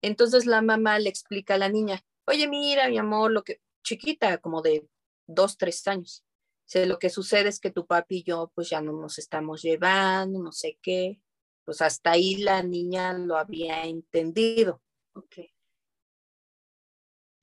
Entonces 0.00 0.46
la 0.46 0.62
mamá 0.62 0.98
le 0.98 1.10
explica 1.10 1.54
a 1.54 1.58
la 1.58 1.68
niña, 1.68 2.02
oye, 2.26 2.48
mira, 2.48 2.88
mi 2.88 2.96
amor, 2.96 3.30
lo 3.30 3.44
que, 3.44 3.60
chiquita, 3.84 4.38
como 4.38 4.62
de 4.62 4.88
dos, 5.26 5.58
tres 5.58 5.86
años. 5.86 6.24
Dice, 6.66 6.86
lo 6.86 6.98
que 6.98 7.10
sucede 7.10 7.50
es 7.50 7.60
que 7.60 7.70
tu 7.70 7.86
papi 7.86 8.18
y 8.18 8.22
yo 8.22 8.50
pues 8.54 8.70
ya 8.70 8.80
no 8.80 8.92
nos 8.92 9.18
estamos 9.18 9.60
llevando, 9.60 10.38
no 10.42 10.52
sé 10.52 10.78
qué. 10.80 11.20
Pues 11.64 11.82
hasta 11.82 12.12
ahí 12.12 12.36
la 12.36 12.62
niña 12.62 13.12
lo 13.12 13.36
había 13.36 13.84
entendido. 13.84 14.80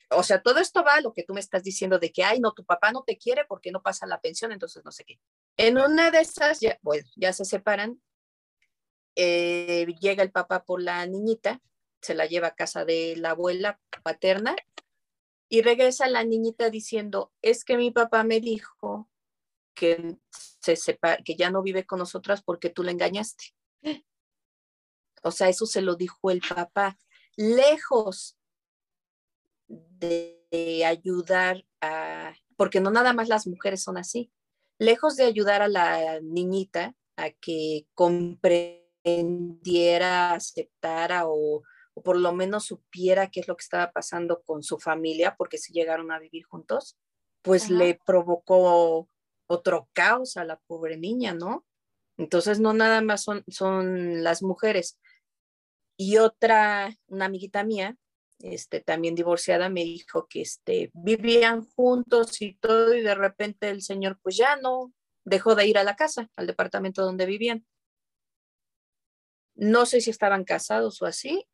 O 0.09 0.23
sea, 0.23 0.41
todo 0.41 0.59
esto 0.59 0.83
va 0.83 0.95
a 0.95 1.01
lo 1.01 1.13
que 1.13 1.23
tú 1.23 1.35
me 1.35 1.39
estás 1.39 1.63
diciendo 1.63 1.99
de 1.99 2.11
que, 2.11 2.23
ay, 2.23 2.39
no, 2.39 2.53
tu 2.53 2.65
papá 2.65 2.91
no 2.91 3.03
te 3.03 3.19
quiere 3.19 3.45
porque 3.45 3.71
no 3.71 3.83
pasa 3.83 4.07
la 4.07 4.19
pensión, 4.19 4.51
entonces 4.51 4.83
no 4.83 4.91
sé 4.91 5.03
qué. 5.05 5.19
En 5.57 5.77
una 5.77 6.09
de 6.09 6.21
esas, 6.21 6.59
ya, 6.59 6.79
bueno, 6.81 7.07
ya 7.15 7.31
se 7.33 7.45
separan, 7.45 8.01
eh, 9.21 9.85
llega 9.99 10.23
el 10.23 10.31
papá 10.31 10.63
por 10.63 10.81
la 10.81 11.05
niñita, 11.05 11.61
se 12.01 12.13
la 12.13 12.25
lleva 12.25 12.47
a 12.47 12.55
casa 12.55 12.85
de 12.85 13.15
la 13.17 13.31
abuela 13.31 13.79
paterna 14.01 14.55
y 15.49 15.61
regresa 15.61 16.07
la 16.07 16.23
niñita 16.23 16.69
diciendo, 16.69 17.33
es 17.41 17.65
que 17.65 17.75
mi 17.75 17.91
papá 17.91 18.23
me 18.23 18.39
dijo 18.39 19.09
que, 19.73 20.15
se 20.31 20.75
sepa- 20.77 21.21
que 21.23 21.35
ya 21.35 21.51
no 21.51 21.61
vive 21.61 21.85
con 21.85 21.99
nosotras 21.99 22.41
porque 22.41 22.69
tú 22.69 22.83
le 22.83 22.91
engañaste. 22.91 23.53
O 25.21 25.31
sea, 25.31 25.49
eso 25.49 25.65
se 25.65 25.81
lo 25.81 25.95
dijo 25.95 26.31
el 26.31 26.39
papá, 26.39 26.97
lejos 27.35 28.37
de, 29.67 30.45
de 30.49 30.85
ayudar 30.85 31.65
a, 31.81 32.33
porque 32.55 32.79
no 32.79 32.89
nada 32.89 33.11
más 33.11 33.27
las 33.27 33.45
mujeres 33.45 33.83
son 33.83 33.97
así, 33.97 34.31
lejos 34.77 35.17
de 35.17 35.25
ayudar 35.25 35.61
a 35.61 35.67
la 35.67 36.21
niñita 36.21 36.95
a 37.17 37.31
que 37.31 37.85
comprendiera, 39.17 40.33
aceptara 40.33 41.27
o, 41.27 41.63
o 41.93 42.03
por 42.03 42.17
lo 42.17 42.33
menos 42.33 42.65
supiera 42.65 43.29
qué 43.29 43.41
es 43.41 43.47
lo 43.47 43.55
que 43.55 43.63
estaba 43.63 43.91
pasando 43.91 44.41
con 44.43 44.63
su 44.63 44.79
familia, 44.79 45.35
porque 45.37 45.57
si 45.57 45.73
llegaron 45.73 46.11
a 46.11 46.19
vivir 46.19 46.43
juntos, 46.45 46.97
pues 47.41 47.65
Ajá. 47.65 47.73
le 47.73 47.99
provocó 48.05 49.09
otro 49.47 49.89
caos 49.93 50.37
a 50.37 50.43
la 50.43 50.59
pobre 50.67 50.97
niña, 50.97 51.33
¿no? 51.33 51.65
Entonces 52.17 52.59
no 52.59 52.73
nada 52.73 53.01
más 53.01 53.23
son, 53.23 53.43
son 53.47 54.23
las 54.23 54.43
mujeres. 54.43 54.99
Y 55.97 56.17
otra, 56.17 56.95
una 57.07 57.25
amiguita 57.25 57.63
mía, 57.63 57.97
este, 58.39 58.79
también 58.79 59.15
divorciada, 59.15 59.69
me 59.69 59.83
dijo 59.83 60.27
que 60.29 60.41
este, 60.41 60.91
vivían 60.93 61.65
juntos 61.65 62.41
y 62.41 62.55
todo, 62.55 62.93
y 62.93 63.01
de 63.01 63.15
repente 63.15 63.69
el 63.69 63.81
señor 63.81 64.17
pues 64.21 64.37
ya 64.37 64.55
no 64.55 64.93
dejó 65.25 65.55
de 65.55 65.67
ir 65.67 65.77
a 65.77 65.83
la 65.83 65.95
casa, 65.95 66.29
al 66.35 66.47
departamento 66.47 67.03
donde 67.03 67.25
vivían. 67.25 67.65
No 69.59 69.85
sé 69.85 69.99
si 69.99 70.09
estaban 70.09 70.45
casados 70.45 71.01
o 71.01 71.05
así. 71.05 71.45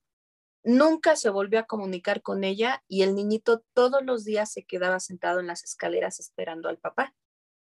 Nunca 0.63 1.15
se 1.15 1.31
volvió 1.31 1.59
a 1.59 1.65
comunicar 1.65 2.21
con 2.21 2.43
ella 2.43 2.83
y 2.87 3.01
el 3.01 3.15
niñito 3.15 3.63
todos 3.73 4.03
los 4.03 4.23
días 4.23 4.51
se 4.51 4.63
quedaba 4.63 4.99
sentado 4.99 5.39
en 5.39 5.47
las 5.47 5.63
escaleras 5.63 6.19
esperando 6.19 6.69
al 6.69 6.77
papá. 6.77 7.15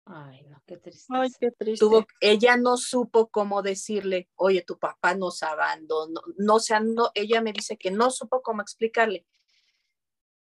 Ay, 0.07 0.43
no, 0.49 0.61
qué 0.67 0.77
triste. 0.77 1.07
Ay, 1.17 1.31
qué 1.39 1.53
triste. 1.53 1.79
Tuvo, 1.79 2.05
ella 2.21 2.57
no 2.57 2.77
supo 2.77 3.29
cómo 3.29 3.63
decirle, 3.63 4.29
oye, 4.35 4.63
tu 4.63 4.77
papá 4.77 5.15
nos 5.15 5.45
abandonó. 5.45 6.21
No, 6.37 6.57
o 6.57 6.61
sea, 6.61 6.81
no, 6.81 7.13
ella 7.15 7.41
me 7.41 7.53
dice 7.53 7.77
que 7.77 7.93
no 7.93 8.11
supo 8.11 8.43
cómo 8.43 8.61
explicarle. 8.61 9.25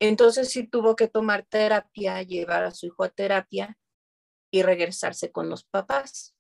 Entonces 0.00 0.48
sí 0.48 0.66
tuvo 0.66 0.96
que 0.96 1.08
tomar 1.08 1.44
terapia, 1.44 2.22
llevar 2.22 2.64
a 2.64 2.70
su 2.70 2.86
hijo 2.86 3.04
a 3.04 3.10
terapia 3.10 3.78
y 4.50 4.62
regresarse 4.62 5.30
con 5.30 5.50
los 5.50 5.64
papás 5.64 6.34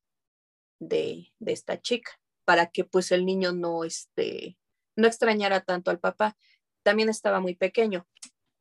de, 0.78 1.30
de 1.38 1.52
esta 1.52 1.78
chica 1.78 2.10
para 2.44 2.66
que 2.66 2.84
pues 2.84 3.12
el 3.12 3.24
niño 3.24 3.52
no, 3.52 3.84
este, 3.84 4.58
no 4.96 5.06
extrañara 5.06 5.60
tanto 5.62 5.90
al 5.90 6.00
papá. 6.00 6.36
También 6.82 7.08
estaba 7.08 7.40
muy 7.40 7.54
pequeño 7.54 8.06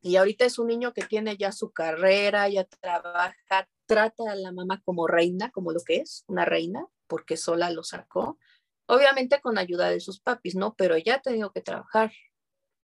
y 0.02 0.18
ahorita 0.18 0.44
es 0.46 0.60
un 0.60 0.68
niño 0.68 0.94
que 0.94 1.04
tiene 1.04 1.38
ya 1.38 1.54
su 1.54 1.72
carrera, 1.72 2.50
ya 2.50 2.66
trabaja, 2.66 3.70
trata 3.86 4.32
a 4.32 4.36
la 4.36 4.52
mamá 4.52 4.82
como 4.84 5.08
reina, 5.08 5.50
como 5.52 5.72
lo 5.72 5.80
que 5.80 5.98
es, 5.98 6.25
una 6.28 6.44
reina, 6.44 6.86
porque 7.08 7.38
sola 7.38 7.70
lo 7.70 7.84
sacó. 7.84 8.38
Obviamente 8.86 9.40
con 9.40 9.58
ayuda 9.58 9.90
de 9.90 10.02
sus 10.02 10.20
papis, 10.20 10.56
¿no? 10.56 10.75
Pero 10.75 10.96
ella 10.96 11.16
ha 11.16 11.22
tenido 11.22 11.54
que 11.54 11.62
trabajar 11.62 12.12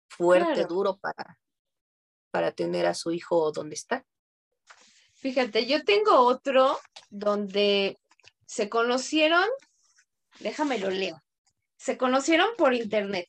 fuerte, 0.09 0.53
Claro. 0.55 0.69
duro 0.69 0.97
para, 0.99 1.39
para 2.33 2.51
tener 2.51 2.87
a 2.87 2.95
su 2.95 3.13
hijo 3.13 3.53
donde 3.53 3.77
está. 3.77 4.05
Fíjate, 5.15 5.67
yo 5.67 5.85
tengo 5.85 6.21
otro 6.21 6.79
donde 7.09 7.99
se 8.47 8.69
conocieron, 8.69 9.45
déjame 10.41 10.79
lo 10.79 10.91
leo, 10.91 11.21
se 11.77 11.97
conocieron 11.97 12.49
por 12.57 12.75
internet, 12.75 13.29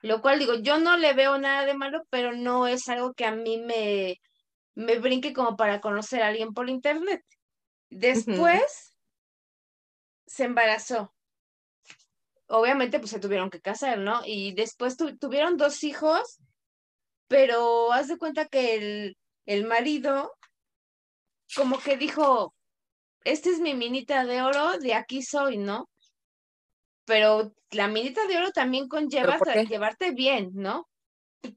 lo 0.00 0.20
cual 0.22 0.38
digo, 0.38 0.54
yo 0.54 0.78
no 0.78 0.96
le 0.96 1.12
veo 1.12 1.38
nada 1.38 1.64
de 1.66 1.74
malo, 1.74 2.02
pero 2.10 2.32
no 2.32 2.66
es 2.66 2.88
algo 2.88 3.12
que 3.12 3.24
a 3.26 3.32
mí 3.32 3.58
me, 3.58 4.16
me 4.74 4.98
brinque 4.98 5.32
como 5.32 5.56
para 5.56 5.80
conocer 5.80 6.22
a 6.22 6.28
alguien 6.28 6.54
por 6.54 6.70
internet. 6.70 7.22
Después 7.90 8.96
se 10.26 10.44
embarazó. 10.44 11.12
Obviamente, 12.48 12.98
pues 12.98 13.10
se 13.10 13.20
tuvieron 13.20 13.50
que 13.50 13.60
casar, 13.60 13.98
¿no? 13.98 14.22
Y 14.24 14.54
después 14.54 14.96
tu- 14.96 15.16
tuvieron 15.18 15.56
dos 15.56 15.84
hijos, 15.84 16.38
pero 17.28 17.92
haz 17.92 18.08
de 18.08 18.16
cuenta 18.18 18.46
que 18.46 18.74
el, 18.76 19.16
el 19.46 19.64
marido 19.66 20.32
como 21.56 21.78
que 21.80 21.96
dijo, 21.96 22.54
esta 23.24 23.50
es 23.50 23.58
mi 23.60 23.74
minita 23.74 24.24
de 24.24 24.40
oro, 24.42 24.78
de 24.78 24.94
aquí 24.94 25.22
soy, 25.22 25.58
¿no? 25.58 25.89
Pero 27.10 27.52
la 27.72 27.88
minita 27.88 28.24
de 28.28 28.36
oro 28.38 28.52
también 28.52 28.86
conlleva 28.86 29.36
llevarte 29.68 30.12
bien, 30.12 30.52
¿no? 30.54 30.86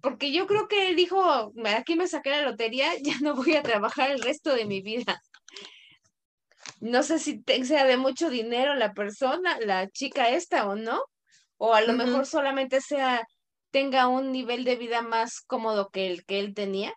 Porque 0.02 0.32
yo 0.32 0.48
creo 0.48 0.68
que 0.68 0.90
él 0.90 0.96
dijo, 0.96 1.52
"Me- 1.54 1.76
aquí 1.76 1.96
me 1.96 2.08
saqué 2.08 2.32
la 2.32 2.42
lotería, 2.42 2.88
ya 3.04 3.20
no 3.22 3.36
voy 3.36 3.56
a 3.56 3.62
trabajar 3.62 4.10
el 4.10 4.24
resto 4.24 4.56
de 4.56 4.66
mi 4.66 4.82
vida. 4.82 5.22
No 6.80 7.04
sé 7.04 7.20
si 7.20 7.44
te- 7.44 7.64
sea 7.66 7.86
de 7.86 7.98
mucho 7.98 8.32
dinero 8.32 8.74
la 8.74 8.94
persona, 8.94 9.60
la 9.60 9.88
chica 9.90 10.30
esta 10.30 10.68
o 10.68 10.76
no, 10.76 11.04
o 11.58 11.76
a 11.76 11.82
lo 11.82 11.90
Ujú. 11.94 11.98
mejor 12.00 12.26
solamente 12.26 12.82
sea, 12.82 13.22
tenga 13.72 14.08
un 14.08 14.32
nivel 14.32 14.64
de 14.64 14.76
vida 14.76 15.04
más 15.04 15.40
cómodo 15.42 15.90
que 15.92 16.08
el 16.08 16.26
que 16.26 16.40
él 16.40 16.56
tenía 16.56 16.96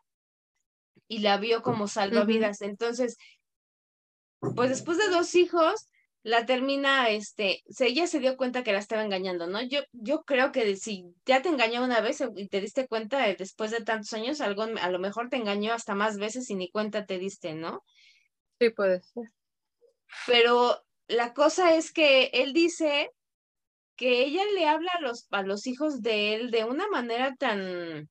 y 1.09 1.19
la 1.19 1.37
vio 1.37 1.63
como 1.63 1.89
salvavidas. 1.89 2.63
Entonces, 2.63 3.17
pues 4.55 4.71
después 4.71 4.99
de 4.99 5.09
dos 5.09 5.35
hijos, 5.35 5.89
la 6.27 6.45
termina, 6.45 7.09
este, 7.11 7.63
se, 7.69 7.87
ella 7.87 8.09
se 8.09 8.19
dio 8.19 8.37
cuenta 8.37 8.65
que 8.65 8.73
la 8.73 8.81
estaba 8.81 9.05
engañando, 9.05 9.47
¿no? 9.47 9.63
Yo, 9.63 9.83
yo 9.93 10.25
creo 10.25 10.51
que 10.51 10.75
si 10.75 11.05
ya 11.25 11.41
te 11.41 11.49
engañó 11.49 11.85
una 11.85 12.01
vez 12.01 12.21
y 12.35 12.49
te 12.49 12.61
diste 12.61 12.89
cuenta 12.89 13.29
eh, 13.29 13.37
después 13.39 13.71
de 13.71 13.85
tantos 13.85 14.13
años, 14.13 14.41
algo, 14.41 14.65
a 14.65 14.91
lo 14.91 14.99
mejor 14.99 15.29
te 15.29 15.37
engañó 15.37 15.73
hasta 15.73 15.95
más 15.95 16.19
veces 16.19 16.51
y 16.51 16.57
ni 16.57 16.69
cuenta 16.69 17.07
te 17.07 17.21
diste, 17.21 17.55
¿no? 17.55 17.85
Sí, 18.59 18.71
puede 18.71 19.03
ser. 19.03 19.31
Pero 20.27 20.85
la 21.07 21.33
cosa 21.33 21.77
es 21.77 21.93
que 21.93 22.25
él 22.33 22.53
dice 22.53 23.13
que 23.95 24.25
ella 24.25 24.43
le 24.53 24.67
habla 24.67 24.91
a 24.99 25.01
los, 25.03 25.29
a 25.31 25.43
los 25.43 25.69
hijos 25.69 26.03
de 26.03 26.35
él 26.35 26.51
de 26.51 26.65
una 26.65 26.89
manera 26.89 27.37
tan 27.37 28.11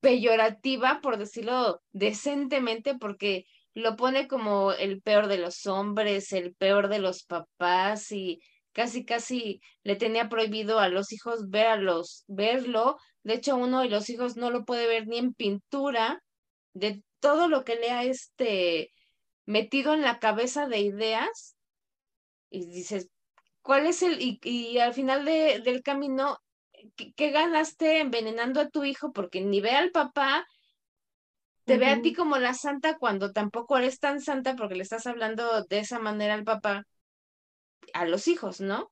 peyorativa, 0.00 1.00
por 1.02 1.18
decirlo 1.18 1.82
decentemente, 1.92 2.94
porque 2.94 3.44
lo 3.78 3.96
pone 3.96 4.26
como 4.26 4.72
el 4.72 5.00
peor 5.00 5.28
de 5.28 5.38
los 5.38 5.66
hombres, 5.66 6.32
el 6.32 6.54
peor 6.54 6.88
de 6.88 6.98
los 6.98 7.22
papás 7.24 8.10
y 8.12 8.40
casi 8.72 9.04
casi 9.04 9.60
le 9.84 9.96
tenía 9.96 10.28
prohibido 10.28 10.80
a 10.80 10.88
los 10.88 11.12
hijos 11.12 11.48
ver 11.48 11.66
a 11.66 11.76
los 11.76 12.24
verlo. 12.26 12.96
De 13.22 13.34
hecho, 13.34 13.56
uno 13.56 13.80
de 13.80 13.88
los 13.88 14.10
hijos 14.10 14.36
no 14.36 14.50
lo 14.50 14.64
puede 14.64 14.86
ver 14.88 15.06
ni 15.06 15.18
en 15.18 15.32
pintura 15.32 16.22
de 16.74 17.02
todo 17.20 17.48
lo 17.48 17.64
que 17.64 17.76
le 17.76 17.90
ha 17.90 18.04
este 18.04 18.92
metido 19.46 19.94
en 19.94 20.02
la 20.02 20.18
cabeza 20.18 20.66
de 20.66 20.80
ideas 20.80 21.56
y 22.50 22.66
dices, 22.66 23.08
¿cuál 23.62 23.86
es 23.86 24.02
el 24.02 24.18
y, 24.20 24.78
al 24.78 24.92
final 24.92 25.24
de, 25.24 25.60
del 25.60 25.82
camino 25.82 26.38
¿qué, 26.96 27.12
qué 27.14 27.30
ganaste 27.30 28.00
envenenando 28.00 28.60
a 28.60 28.70
tu 28.70 28.82
hijo? 28.84 29.12
Porque 29.12 29.40
ni 29.40 29.60
ve 29.60 29.70
al 29.70 29.92
papá, 29.92 30.46
te 31.68 31.78
ve 31.78 31.86
a 31.88 32.00
ti 32.02 32.12
como 32.14 32.38
la 32.38 32.54
santa 32.54 32.98
cuando 32.98 33.32
tampoco 33.32 33.78
eres 33.78 34.00
tan 34.00 34.20
santa 34.20 34.56
porque 34.56 34.74
le 34.76 34.82
estás 34.82 35.06
hablando 35.06 35.64
de 35.64 35.78
esa 35.80 35.98
manera 36.00 36.34
al 36.34 36.44
papá, 36.44 36.84
a 37.92 38.06
los 38.06 38.28
hijos, 38.28 38.60
¿no? 38.62 38.90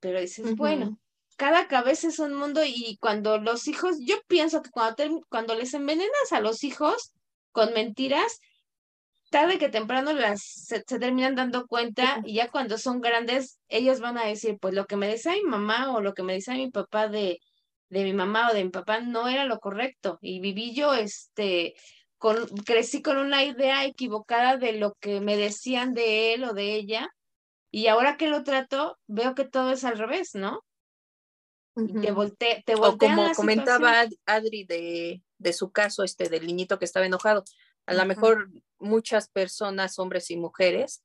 Pero 0.00 0.20
dices, 0.20 0.54
bueno, 0.56 0.92
cada 1.36 1.68
cabeza 1.68 2.08
es 2.08 2.18
un 2.18 2.34
mundo 2.34 2.60
y 2.64 2.96
cuando 3.00 3.38
los 3.38 3.66
hijos, 3.68 3.96
yo 4.00 4.16
pienso 4.28 4.62
que 4.62 4.70
cuando, 4.70 4.94
te- 4.96 5.10
cuando 5.28 5.54
les 5.54 5.74
envenenas 5.74 6.32
a 6.32 6.40
los 6.40 6.64
hijos 6.64 7.12
con 7.52 7.72
mentiras, 7.74 8.40
tarde 9.30 9.58
que 9.58 9.68
temprano 9.68 10.12
las 10.12 10.42
se, 10.42 10.84
se 10.86 10.98
terminan 10.98 11.34
dando 11.36 11.66
cuenta 11.66 12.20
y 12.24 12.34
ya 12.36 12.50
cuando 12.50 12.78
son 12.78 13.00
grandes, 13.00 13.60
ellos 13.68 14.00
van 14.00 14.18
a 14.18 14.26
decir, 14.26 14.58
pues 14.60 14.74
lo 14.74 14.86
que 14.86 14.96
me 14.96 15.08
decía 15.08 15.32
mi 15.34 15.44
mamá 15.44 15.92
o 15.94 16.00
lo 16.00 16.14
que 16.14 16.22
me 16.22 16.34
decía 16.34 16.54
mi 16.54 16.70
papá 16.70 17.08
de, 17.08 17.40
de 17.90 18.04
mi 18.04 18.12
mamá 18.12 18.50
o 18.50 18.54
de 18.54 18.64
mi 18.64 18.70
papá 18.70 19.00
no 19.00 19.28
era 19.28 19.44
lo 19.44 19.60
correcto 19.60 20.18
y 20.20 20.40
viví 20.40 20.74
yo, 20.74 20.94
este, 20.94 21.74
con, 22.18 22.46
crecí 22.64 23.02
con 23.02 23.18
una 23.18 23.44
idea 23.44 23.84
equivocada 23.84 24.56
de 24.56 24.72
lo 24.72 24.94
que 25.00 25.20
me 25.20 25.36
decían 25.36 25.94
de 25.94 26.34
él 26.34 26.44
o 26.44 26.52
de 26.52 26.74
ella 26.74 27.08
y 27.70 27.86
ahora 27.86 28.16
que 28.16 28.28
lo 28.28 28.44
trato, 28.44 28.98
veo 29.06 29.34
que 29.34 29.44
todo 29.44 29.72
es 29.72 29.84
al 29.84 29.98
revés, 29.98 30.34
¿no? 30.34 30.64
Y 31.76 32.00
te 32.00 32.10
volte, 32.10 32.62
te 32.66 32.74
O 32.74 32.98
como 32.98 33.22
la 33.22 33.34
comentaba 33.34 34.02
situación. 34.02 34.20
Adri 34.26 34.64
de, 34.64 35.22
de 35.38 35.52
su 35.52 35.70
caso, 35.70 36.02
este, 36.02 36.28
del 36.28 36.46
niñito 36.46 36.78
que 36.78 36.86
estaba 36.86 37.06
enojado. 37.06 37.44
A 37.86 37.94
lo 37.94 38.04
mejor 38.04 38.50
muchas 38.78 39.28
personas, 39.28 39.98
hombres 39.98 40.30
y 40.30 40.36
mujeres, 40.36 41.04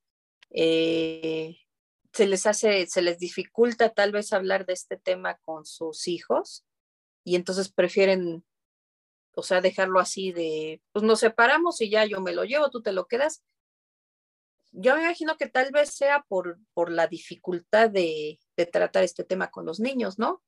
eh, 0.50 1.58
se 2.12 2.28
les 2.28 2.46
hace, 2.48 2.88
se 2.88 3.02
les 3.02 3.20
dificulta 3.20 3.90
tal 3.90 4.12
vez 4.12 4.34
hablar 4.34 4.66
de 4.66 4.74
este 4.74 4.98
tema 4.98 5.38
con 5.44 5.66
sus 5.66 6.08
hijos 6.08 6.66
y 7.24 7.36
entonces 7.36 7.72
prefieren, 7.72 8.46
o 9.36 9.44
sea, 9.44 9.62
dejarlo 9.62 10.00
así 10.00 10.32
de, 10.32 10.82
pues 10.92 11.04
nos 11.04 11.20
separamos 11.20 11.82
y 11.82 11.90
ya 11.90 12.06
yo 12.06 12.22
me 12.22 12.34
lo 12.34 12.44
llevo, 12.44 12.70
tú 12.70 12.82
te 12.82 12.92
lo 12.92 13.08
quedas. 13.08 13.44
Yo 14.72 14.96
me 14.96 15.04
imagino 15.04 15.38
que 15.38 15.48
tal 15.48 15.72
vez 15.72 15.90
sea 15.90 16.24
por, 16.28 16.60
por 16.74 16.92
la 16.92 17.08
dificultad 17.08 17.90
de, 17.90 18.40
de 18.58 18.66
tratar 18.66 19.04
este 19.04 19.24
tema 19.24 19.52
con 19.52 19.66
los 19.66 19.80
niños, 19.80 20.18
¿no? 20.18 20.42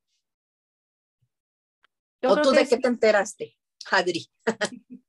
Yo 2.22 2.32
¿O 2.32 2.42
tú 2.42 2.52
de 2.52 2.68
qué 2.68 2.78
te 2.78 2.88
enteraste, 2.88 3.56
Adri? 3.92 4.28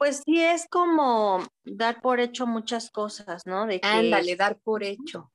Pues 0.00 0.22
sí 0.24 0.40
es 0.40 0.66
como 0.66 1.46
dar 1.62 2.00
por 2.00 2.20
hecho 2.20 2.46
muchas 2.46 2.90
cosas, 2.90 3.44
¿no? 3.44 3.66
De 3.66 3.82
que, 3.82 3.86
Ándale, 3.86 4.34
dar 4.34 4.58
por 4.58 4.82
hecho. 4.82 5.30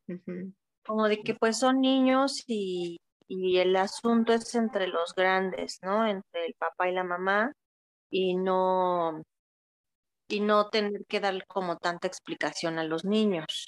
Como 0.83 1.07
de 1.07 1.21
que 1.21 1.35
pues 1.35 1.59
son 1.59 1.81
niños 1.81 2.43
y, 2.47 2.97
y 3.27 3.57
el 3.59 3.75
asunto 3.75 4.33
es 4.33 4.53
entre 4.55 4.87
los 4.87 5.13
grandes, 5.15 5.79
¿no? 5.81 6.05
Entre 6.07 6.45
el 6.45 6.53
papá 6.55 6.89
y 6.89 6.93
la 6.93 7.03
mamá 7.03 7.51
y 8.09 8.35
no 8.35 9.21
y 10.27 10.39
no 10.39 10.69
tener 10.69 11.05
que 11.07 11.19
dar 11.19 11.45
como 11.47 11.77
tanta 11.77 12.07
explicación 12.07 12.79
a 12.79 12.83
los 12.83 13.05
niños. 13.05 13.67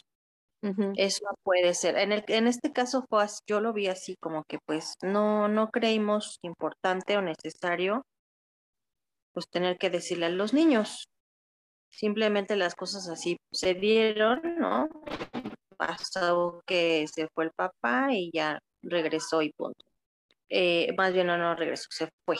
Eso 0.95 1.25
puede 1.43 1.73
ser. 1.75 1.97
En 1.97 2.11
el, 2.11 2.25
en 2.27 2.47
este 2.47 2.73
caso 2.73 3.05
fue 3.07 3.23
así, 3.23 3.39
yo 3.47 3.61
lo 3.61 3.73
vi 3.73 3.87
así 3.87 4.15
como 4.19 4.43
que 4.43 4.57
pues 4.65 4.95
no, 5.01 5.47
no 5.47 5.69
creímos 5.69 6.39
importante 6.41 7.15
o 7.15 7.21
necesario 7.21 8.01
pues 9.33 9.47
tener 9.49 9.77
que 9.77 9.89
decirle 9.89 10.25
a 10.25 10.29
los 10.29 10.53
niños. 10.53 11.05
Simplemente 11.89 12.55
las 12.55 12.75
cosas 12.75 13.07
así 13.07 13.37
se 13.51 13.75
dieron, 13.75 14.41
¿no? 14.57 14.89
Pasó 15.77 16.61
que 16.65 17.05
se 17.07 17.27
fue 17.33 17.45
el 17.45 17.51
papá 17.51 18.09
y 18.11 18.31
ya 18.33 18.59
regresó 18.81 19.41
y 19.41 19.51
punto. 19.51 19.85
Eh, 20.49 20.93
más 20.97 21.13
bien 21.13 21.27
no, 21.27 21.37
no 21.37 21.55
regresó, 21.55 21.87
se 21.91 22.09
fue. 22.25 22.37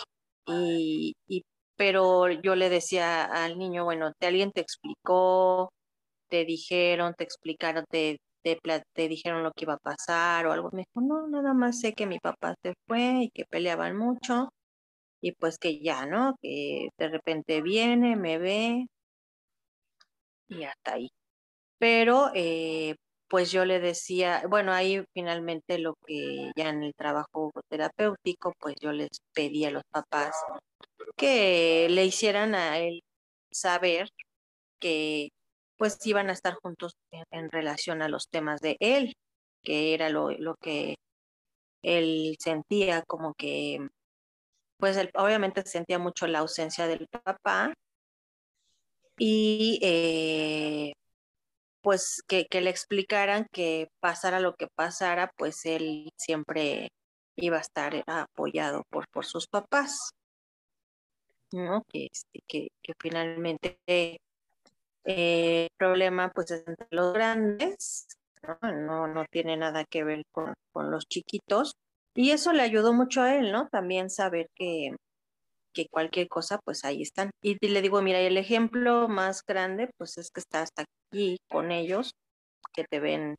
Y, 0.48 1.16
pero 1.76 2.30
yo 2.32 2.56
le 2.56 2.70
decía 2.70 3.26
al 3.26 3.58
niño, 3.58 3.84
bueno, 3.86 4.14
¿te, 4.20 4.28
alguien 4.28 4.52
te 4.52 4.62
explicó, 4.62 5.72
te 6.30 6.46
dijeron, 6.46 7.14
te 7.16 7.24
explicaron, 7.26 7.86
te, 7.90 8.20
te 8.42 9.08
dijeron 9.10 9.44
lo 9.44 9.52
que 9.52 9.66
iba 9.66 9.74
a 9.76 9.78
pasar 9.78 10.48
o 10.48 10.54
algo. 10.54 10.70
Me 10.72 10.84
dijo, 10.84 11.02
no, 11.02 11.28
nada 11.28 11.54
más 11.54 11.80
sé 11.80 11.94
que 11.94 12.08
mi 12.08 12.20
papá 12.20 12.56
se 12.64 12.74
fue 12.88 13.24
y 13.26 13.30
que 13.32 13.46
peleaban 13.46 13.98
mucho 13.98 14.50
y 15.22 15.34
pues 15.34 15.58
que 15.60 15.80
ya, 15.80 16.06
¿no? 16.06 16.36
Que 16.42 16.90
de 16.98 17.10
repente 17.10 17.62
viene, 17.62 18.16
me 18.16 18.38
ve 18.38 18.88
y 20.50 20.64
hasta 20.64 20.94
ahí. 20.96 21.10
Pero 21.80 22.32
eh, 22.36 22.96
pues 23.30 23.52
yo 23.52 23.66
le 23.66 23.80
decía, 23.80 24.44
bueno, 24.50 24.74
ahí 24.74 25.04
finalmente 25.14 25.80
lo 25.80 25.96
que 26.06 26.52
ya 26.56 26.70
en 26.70 26.84
el 26.84 26.94
trabajo 26.96 27.52
terapéutico, 27.70 28.54
pues 28.60 28.76
yo 28.82 28.92
les 28.92 29.10
pedí 29.34 29.66
a 29.66 29.72
los 29.72 29.84
papás 29.92 30.36
que 31.18 31.88
le 31.90 32.06
hicieran 32.06 32.56
a 32.56 32.80
él 32.80 33.02
saber 33.52 34.10
que 34.80 35.30
pues 35.78 36.06
iban 36.06 36.30
a 36.30 36.34
estar 36.34 36.56
juntos 36.56 36.94
en, 37.32 37.52
relación 37.52 38.02
a 38.02 38.10
los 38.10 38.30
temas 38.30 38.62
de 38.62 38.78
él, 38.80 39.16
que 39.64 39.94
era 39.94 40.10
lo, 40.10 40.32
lo 40.32 40.56
que 40.56 40.96
él 41.84 42.36
sentía 42.40 43.04
como 43.04 43.34
que, 43.36 43.88
pues 44.80 44.98
obviamente 45.16 45.64
sentía 45.66 46.00
mucho 46.00 46.28
la 46.28 46.40
ausencia 46.40 46.88
del 46.88 47.08
papá 47.08 47.74
y 49.18 49.80
eh, 49.82 50.94
pues 51.88 52.22
que, 52.28 52.46
le 52.52 52.70
explicaran 52.70 53.48
que 53.50 53.88
pasara 54.02 54.42
lo 54.42 54.56
que 54.56 54.68
pasara, 54.76 55.32
pues 55.38 55.66
él 55.66 56.10
siempre 56.18 56.90
iba 57.38 57.56
a 57.56 57.62
estar 57.62 58.04
apoyado 58.08 58.84
por, 58.90 59.06
por 59.08 59.26
sus 59.26 59.48
papás. 59.48 60.10
¿no? 61.54 61.84
Que, 61.88 62.10
este, 62.12 62.42
que, 62.46 62.68
que 62.84 62.92
finalmente 63.00 63.80
eh, 63.86 64.18
el 65.06 65.70
problema 65.78 66.30
pues 66.36 66.52
es 66.52 66.68
entre 66.68 66.88
los 66.90 67.14
grandes, 67.14 68.08
¿no? 68.44 68.70
No, 68.70 69.08
no 69.08 69.24
tiene 69.32 69.56
nada 69.56 69.86
que 69.86 70.04
ver 70.04 70.24
con, 70.34 70.56
con 70.74 70.92
los 70.92 71.06
chiquitos. 71.06 71.72
Y 72.14 72.32
eso 72.32 72.52
le 72.52 72.64
ayudó 72.64 72.92
mucho 72.92 73.22
a 73.22 73.34
él, 73.34 73.54
¿no? 73.54 73.70
También 73.70 74.10
saber 74.10 74.50
que, 74.56 74.94
que 75.78 75.90
cualquier 75.90 76.28
cosa, 76.28 76.60
pues 76.64 76.84
ahí 76.84 77.04
están. 77.04 77.30
Y 77.42 77.56
le 77.68 77.82
digo, 77.82 78.02
mira, 78.02 78.20
el 78.20 78.38
ejemplo 78.38 79.08
más 79.08 79.44
grande, 79.46 79.92
pues 79.98 80.18
es 80.18 80.32
que 80.32 80.40
estás 80.40 80.70
aquí 80.76 81.38
con 81.50 81.72
ellos, 81.72 82.14
que 82.74 82.84
te 82.84 83.00
ven 83.00 83.36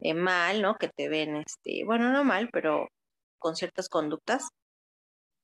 eh, 0.00 0.14
mal, 0.14 0.62
¿no? 0.62 0.76
Que 0.76 0.88
te 0.88 1.08
ven, 1.10 1.36
este, 1.36 1.84
bueno, 1.84 2.10
no 2.10 2.24
mal, 2.24 2.48
pero 2.52 2.88
con 3.38 3.54
ciertas 3.54 3.88
conductas 3.88 4.48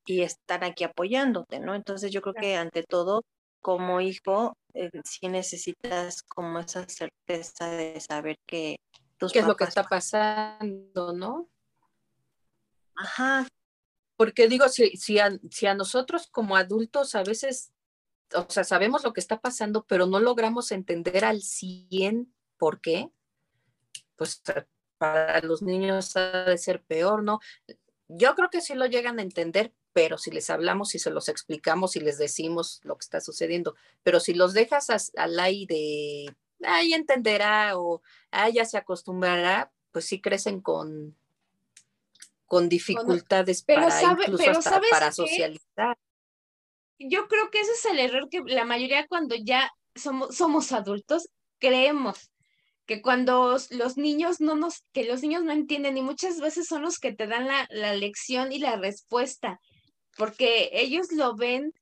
y 0.05 0.21
están 0.21 0.63
aquí 0.63 0.83
apoyándote, 0.83 1.59
¿no? 1.59 1.75
Entonces 1.75 2.11
yo 2.11 2.21
creo 2.21 2.33
que 2.33 2.55
ante 2.55 2.83
todo, 2.83 3.21
como 3.61 4.01
hijo, 4.01 4.53
eh, 4.73 4.89
sí 5.03 5.27
necesitas 5.27 6.23
como 6.23 6.59
esa 6.59 6.87
certeza 6.87 7.69
de 7.69 7.99
saber 7.99 8.37
que 8.47 8.77
tus 9.17 9.31
¿Qué 9.31 9.39
es 9.39 9.47
lo 9.47 9.55
que 9.55 9.63
está 9.65 9.83
pasando, 9.83 11.13
no? 11.13 11.47
Ajá, 12.95 13.47
Porque 14.17 14.47
digo, 14.47 14.69
si, 14.69 14.95
si, 14.97 15.19
a, 15.19 15.73
nosotros 15.75 16.27
como 16.27 16.55
adultos 16.55 17.15
a 17.15 17.23
veces, 17.23 17.71
o 18.33 18.45
sea, 18.49 18.63
sabemos 18.63 19.03
lo 19.03 19.13
que 19.13 19.19
está 19.19 19.41
pasando, 19.41 19.85
pero 19.87 20.07
no 20.07 20.19
logramos 20.19 20.71
entender 20.71 21.25
al 21.25 21.41
100 21.41 22.33
por 22.57 22.81
qué, 22.81 23.11
pues 24.15 24.41
para 24.97 25.41
los 25.41 25.61
niños 25.61 26.15
ha 26.15 26.45
de 26.45 26.57
ser 26.57 26.83
peor, 26.83 27.23
¿no? 27.23 27.39
Yo 28.07 28.35
creo 28.35 28.49
que 28.49 28.61
sí 28.61 28.75
lo 28.75 28.85
llegan 28.85 29.19
a 29.19 29.23
entender, 29.23 29.73
pero 29.93 30.17
si 30.17 30.31
les 30.31 30.49
hablamos 30.49 30.95
y 30.95 30.99
se 30.99 31.11
los 31.11 31.29
explicamos 31.29 31.95
y 31.95 31.99
les 32.01 32.17
decimos 32.17 32.81
lo 32.83 32.95
que 32.97 33.03
está 33.03 33.21
sucediendo, 33.21 33.75
pero 34.03 34.19
si 34.19 34.33
los 34.33 34.53
dejas 34.53 34.89
as- 34.89 35.11
al 35.17 35.39
aire, 35.39 36.27
ahí 36.63 36.93
entenderá 36.93 37.77
o 37.77 38.01
ah, 38.31 38.49
ya 38.49 38.65
se 38.65 38.77
acostumbrará, 38.77 39.71
pues 39.91 40.05
sí 40.05 40.21
crecen 40.21 40.61
con, 40.61 41.15
con 42.47 42.69
dificultades 42.69 43.63
pero 43.63 43.81
para 43.83 44.01
sabe- 44.01 44.23
incluso 44.23 44.43
pero 44.45 44.51
hasta 44.59 44.69
¿sabes 44.71 44.89
para 44.91 45.07
qué? 45.07 45.13
socializar. 45.13 45.97
Yo 46.97 47.27
creo 47.27 47.49
que 47.51 47.59
ese 47.59 47.71
es 47.73 47.85
el 47.85 47.99
error 47.99 48.29
que 48.29 48.41
la 48.45 48.65
mayoría 48.65 49.05
cuando 49.07 49.35
ya 49.35 49.69
somos, 49.95 50.35
somos 50.35 50.71
adultos 50.71 51.27
creemos 51.59 52.31
que 52.85 53.01
cuando 53.01 53.57
los 53.71 53.97
niños 53.97 54.39
no 54.39 54.55
nos, 54.55 54.83
que 54.93 55.05
los 55.05 55.21
niños 55.21 55.43
no 55.43 55.51
entienden 55.51 55.97
y 55.97 56.01
muchas 56.03 56.39
veces 56.39 56.67
son 56.67 56.83
los 56.83 56.99
que 56.99 57.13
te 57.13 57.27
dan 57.27 57.47
la, 57.47 57.65
la 57.69 57.95
lección 57.95 58.51
y 58.51 58.59
la 58.59 58.75
respuesta, 58.77 59.59
porque 60.17 60.69
ellos 60.73 61.11
lo 61.11 61.35
ven 61.35 61.73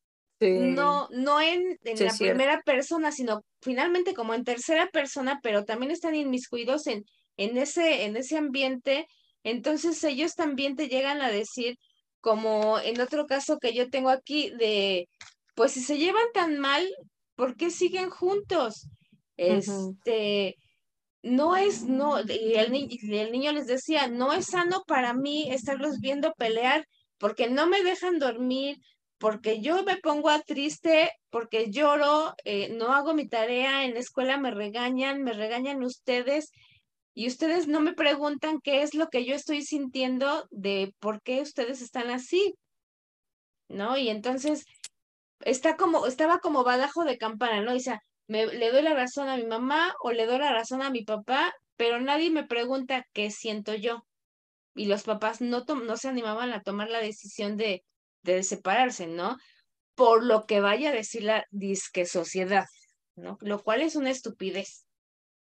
no, 0.75 1.07
no 1.11 1.41
en, 1.41 1.77
en 1.83 1.97
Sí, 1.97 2.03
la 2.05 2.13
primera 2.17 2.61
persona, 2.61 3.11
sino 3.11 3.41
finalmente 3.61 4.13
como 4.13 4.33
en 4.33 4.43
tercera 4.43 4.87
persona, 4.87 5.39
pero 5.43 5.65
también 5.65 5.91
están 5.91 6.15
inmiscuidos 6.15 6.87
en, 6.87 7.05
en 7.37 7.57
ese, 7.57 8.05
en 8.05 8.15
ese 8.17 8.37
ambiente. 8.37 9.07
Entonces 9.43 10.03
ellos 10.03 10.35
también 10.35 10.75
te 10.75 10.87
llegan 10.89 11.21
a 11.21 11.29
decir, 11.29 11.77
como 12.21 12.79
en 12.79 13.01
otro 13.01 13.25
caso 13.27 13.57
que 13.59 13.73
yo 13.73 13.89
tengo 13.89 14.09
aquí, 14.09 14.51
de, 14.57 15.07
pues 15.55 15.73
si 15.73 15.81
se 15.81 15.97
llevan 15.97 16.25
tan 16.33 16.59
mal, 16.59 16.87
¿por 17.35 17.55
qué 17.57 17.69
siguen 17.69 18.09
juntos? 18.09 18.87
Este, 19.37 20.55
no 21.21 21.55
es, 21.55 21.83
no, 21.83 22.19
y 22.21 22.55
el, 22.55 22.71
ni- 22.71 22.87
el 23.11 23.31
niño 23.31 23.51
les 23.53 23.67
decía, 23.67 24.07
no 24.07 24.33
es 24.33 24.47
sano 24.47 24.83
para 24.87 25.13
mí 25.13 25.49
estarlos 25.51 25.99
viendo 25.99 26.33
pelear 26.33 26.85
porque 27.17 27.49
no 27.49 27.67
me 27.67 27.83
dejan 27.83 28.19
dormir, 28.19 28.77
porque 29.17 29.61
yo 29.61 29.83
me 29.83 29.97
pongo 29.97 30.29
a 30.29 30.41
triste, 30.41 31.11
porque 31.29 31.71
lloro, 31.71 32.33
eh, 32.43 32.69
no 32.77 32.93
hago 32.93 33.13
mi 33.13 33.27
tarea, 33.29 33.85
en 33.85 33.93
la 33.93 33.99
escuela 34.01 34.37
me 34.37 34.51
regañan, 34.51 35.23
me 35.23 35.31
regañan 35.33 35.83
ustedes 35.83 36.49
y 37.13 37.27
ustedes 37.27 37.67
no 37.67 37.79
me 37.79 37.93
preguntan 37.93 38.59
qué 38.61 38.81
es 38.81 38.95
lo 38.95 39.07
que 39.09 39.25
yo 39.25 39.35
estoy 39.35 39.61
sintiendo 39.61 40.47
de 40.49 40.93
por 40.99 41.21
qué 41.21 41.41
ustedes 41.41 41.81
están 41.81 42.09
así, 42.09 42.55
¿no? 43.67 43.97
Y 43.97 44.09
entonces 44.09 44.65
está 45.41 45.75
como, 45.77 46.07
estaba 46.07 46.39
como 46.39 46.63
badajo 46.63 47.03
de 47.05 47.17
campana, 47.17 47.61
¿no? 47.61 47.73
O 47.75 47.79
sea, 47.79 48.01
le 48.27 48.71
doy 48.71 48.81
la 48.81 48.95
razón 48.95 49.29
a 49.29 49.37
mi 49.37 49.45
mamá 49.45 49.93
o 50.01 50.11
le 50.11 50.25
doy 50.25 50.39
la 50.39 50.53
razón 50.53 50.81
a 50.81 50.89
mi 50.89 51.03
papá, 51.03 51.53
pero 51.75 51.99
nadie 51.99 52.31
me 52.31 52.45
pregunta 52.45 53.05
qué 53.13 53.29
siento 53.29 53.75
yo. 53.75 54.05
Y 54.75 54.85
los 54.85 55.03
papás 55.03 55.39
no, 55.39 55.63
no 55.65 55.97
se 55.97 56.07
animaban 56.07 56.51
a 56.51 56.63
tomar 56.63 56.89
la 56.89 56.99
decisión 56.99 57.57
de, 57.57 57.83
de 58.23 58.41
separarse, 58.43 59.05
¿no? 59.05 59.37
Por 59.93 60.23
lo 60.23 60.45
que 60.47 60.61
vaya 60.61 60.89
a 60.89 60.93
decir 60.93 61.23
la 61.23 61.45
disque 61.51 62.07
sociedad, 62.07 62.65
¿no? 63.15 63.37
Lo 63.41 63.61
cual 63.61 63.81
es 63.81 63.95
una 63.95 64.09
estupidez. 64.09 64.87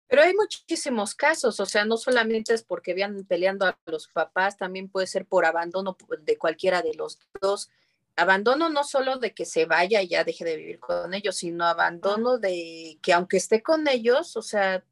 Pero 0.09 0.23
hay 0.23 0.35
muchísimos 0.35 1.15
casos, 1.15 1.59
o 1.59 1.67
sea, 1.67 1.85
no 1.85 1.97
solamente 1.97 2.55
es 2.55 2.63
porque 2.63 2.95
vean 2.95 3.25
peleando 3.25 3.67
a 3.67 3.79
los 3.87 4.07
papás, 4.09 4.57
también 4.57 4.89
puede 4.89 5.07
ser 5.09 5.27
por 5.27 5.45
abandono 5.45 5.97
de 6.21 6.39
cualquiera 6.39 6.81
de 6.83 6.95
los 6.95 7.19
dos. 7.41 7.71
Abandono 8.15 8.69
no 8.69 8.85
solo 8.85 9.19
de 9.19 9.35
que 9.35 9.45
se 9.45 9.67
vaya 9.67 10.01
y 10.03 10.09
ya 10.09 10.25
deje 10.25 10.45
de 10.45 10.57
vivir 10.57 10.79
con 10.79 11.13
ellos, 11.13 11.37
sino 11.37 11.65
abandono 11.67 12.39
de 12.39 12.99
que 13.03 13.13
aunque 13.13 13.37
esté 13.37 13.63
con 13.63 13.89
ellos, 13.89 14.37
o 14.37 14.43
sea, 14.43 14.85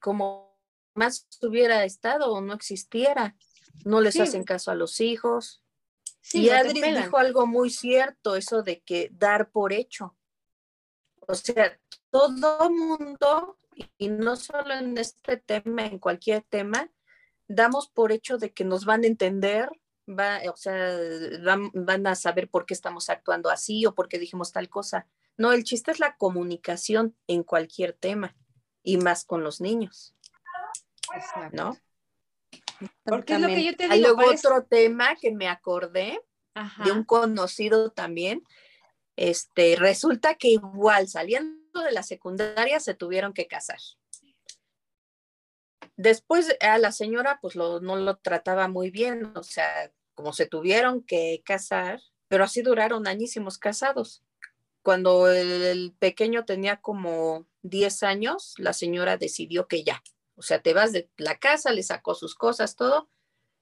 como 0.00 0.58
más 0.94 1.26
hubiera 1.42 1.84
estado 1.84 2.32
o 2.32 2.40
no 2.40 2.54
existiera, 2.54 3.36
no 3.84 4.00
les 4.00 4.14
Sí. 4.14 4.20
hacen 4.20 4.42
caso 4.44 4.70
a 4.70 4.74
los 4.74 5.00
hijos. 5.00 5.62
Sí, 6.20 6.42
y 6.42 6.50
Adri 6.50 6.82
dijo 6.82 7.16
algo 7.16 7.46
muy 7.46 7.70
cierto, 7.70 8.36
eso 8.36 8.62
de 8.62 8.80
que 8.80 9.08
dar 9.12 9.50
por 9.50 9.72
hecho. 9.72 10.16
O 11.20 11.34
sea, 11.34 11.78
todo 12.10 12.70
mundo, 12.70 13.56
y 13.98 14.08
no 14.08 14.36
solo 14.36 14.74
en 14.74 14.96
este 14.98 15.36
tema, 15.36 15.86
en 15.86 15.98
cualquier 15.98 16.42
tema, 16.42 16.90
damos 17.48 17.88
por 17.88 18.12
hecho 18.12 18.38
de 18.38 18.52
que 18.52 18.64
nos 18.64 18.84
van 18.84 19.04
a 19.04 19.06
entender, 19.06 19.70
va, 20.08 20.40
o 20.52 20.56
sea, 20.56 20.96
van, 21.44 21.70
van 21.74 22.06
a 22.06 22.14
saber 22.14 22.48
por 22.48 22.66
qué 22.66 22.74
estamos 22.74 23.10
actuando 23.10 23.50
así 23.50 23.86
o 23.86 23.94
por 23.94 24.08
qué 24.08 24.18
dijimos 24.18 24.52
tal 24.52 24.68
cosa. 24.68 25.06
No, 25.36 25.52
el 25.52 25.64
chiste 25.64 25.90
es 25.90 26.00
la 26.00 26.16
comunicación 26.16 27.16
en 27.26 27.42
cualquier 27.44 27.92
tema 27.92 28.34
y 28.82 28.96
más 28.98 29.24
con 29.24 29.44
los 29.44 29.60
niños, 29.60 30.14
¿no? 31.52 31.76
Porque 33.04 33.34
es 33.34 33.40
lo 33.40 33.48
que 33.48 33.64
yo 33.64 33.76
te 33.76 33.84
Ah, 33.84 33.94
digo, 33.94 34.08
luego 34.08 34.22
parece- 34.26 34.46
otro 34.48 34.64
tema 34.66 35.16
que 35.16 35.32
me 35.32 35.48
acordé 35.48 36.20
Ajá. 36.54 36.84
de 36.84 36.92
un 36.92 37.04
conocido 37.04 37.90
también, 37.90 38.42
este, 39.16 39.76
resulta 39.76 40.34
que 40.34 40.48
igual 40.48 41.08
de 41.80 41.92
la 41.92 42.02
secundaria 42.02 42.80
se 42.80 42.94
tuvieron 42.94 43.32
que 43.32 43.46
casar. 43.46 43.78
Después 45.96 46.56
a 46.60 46.78
la 46.78 46.92
señora 46.92 47.38
pues 47.40 47.56
lo, 47.56 47.80
no 47.80 47.96
lo 47.96 48.16
trataba 48.18 48.68
muy 48.68 48.90
bien, 48.90 49.32
o 49.36 49.42
sea, 49.42 49.92
como 50.14 50.32
se 50.32 50.46
tuvieron 50.46 51.02
que 51.02 51.42
casar, 51.44 52.00
pero 52.28 52.44
así 52.44 52.62
duraron 52.62 53.06
añísimos 53.06 53.58
casados. 53.58 54.22
Cuando 54.82 55.28
el 55.28 55.94
pequeño 55.98 56.44
tenía 56.44 56.80
como 56.80 57.46
10 57.62 58.02
años, 58.04 58.54
la 58.58 58.72
señora 58.72 59.16
decidió 59.16 59.66
que 59.66 59.84
ya, 59.84 60.02
o 60.36 60.42
sea, 60.42 60.62
te 60.62 60.72
vas 60.72 60.92
de 60.92 61.10
la 61.16 61.38
casa, 61.38 61.72
le 61.72 61.82
sacó 61.82 62.14
sus 62.14 62.34
cosas, 62.34 62.76
todo, 62.76 63.08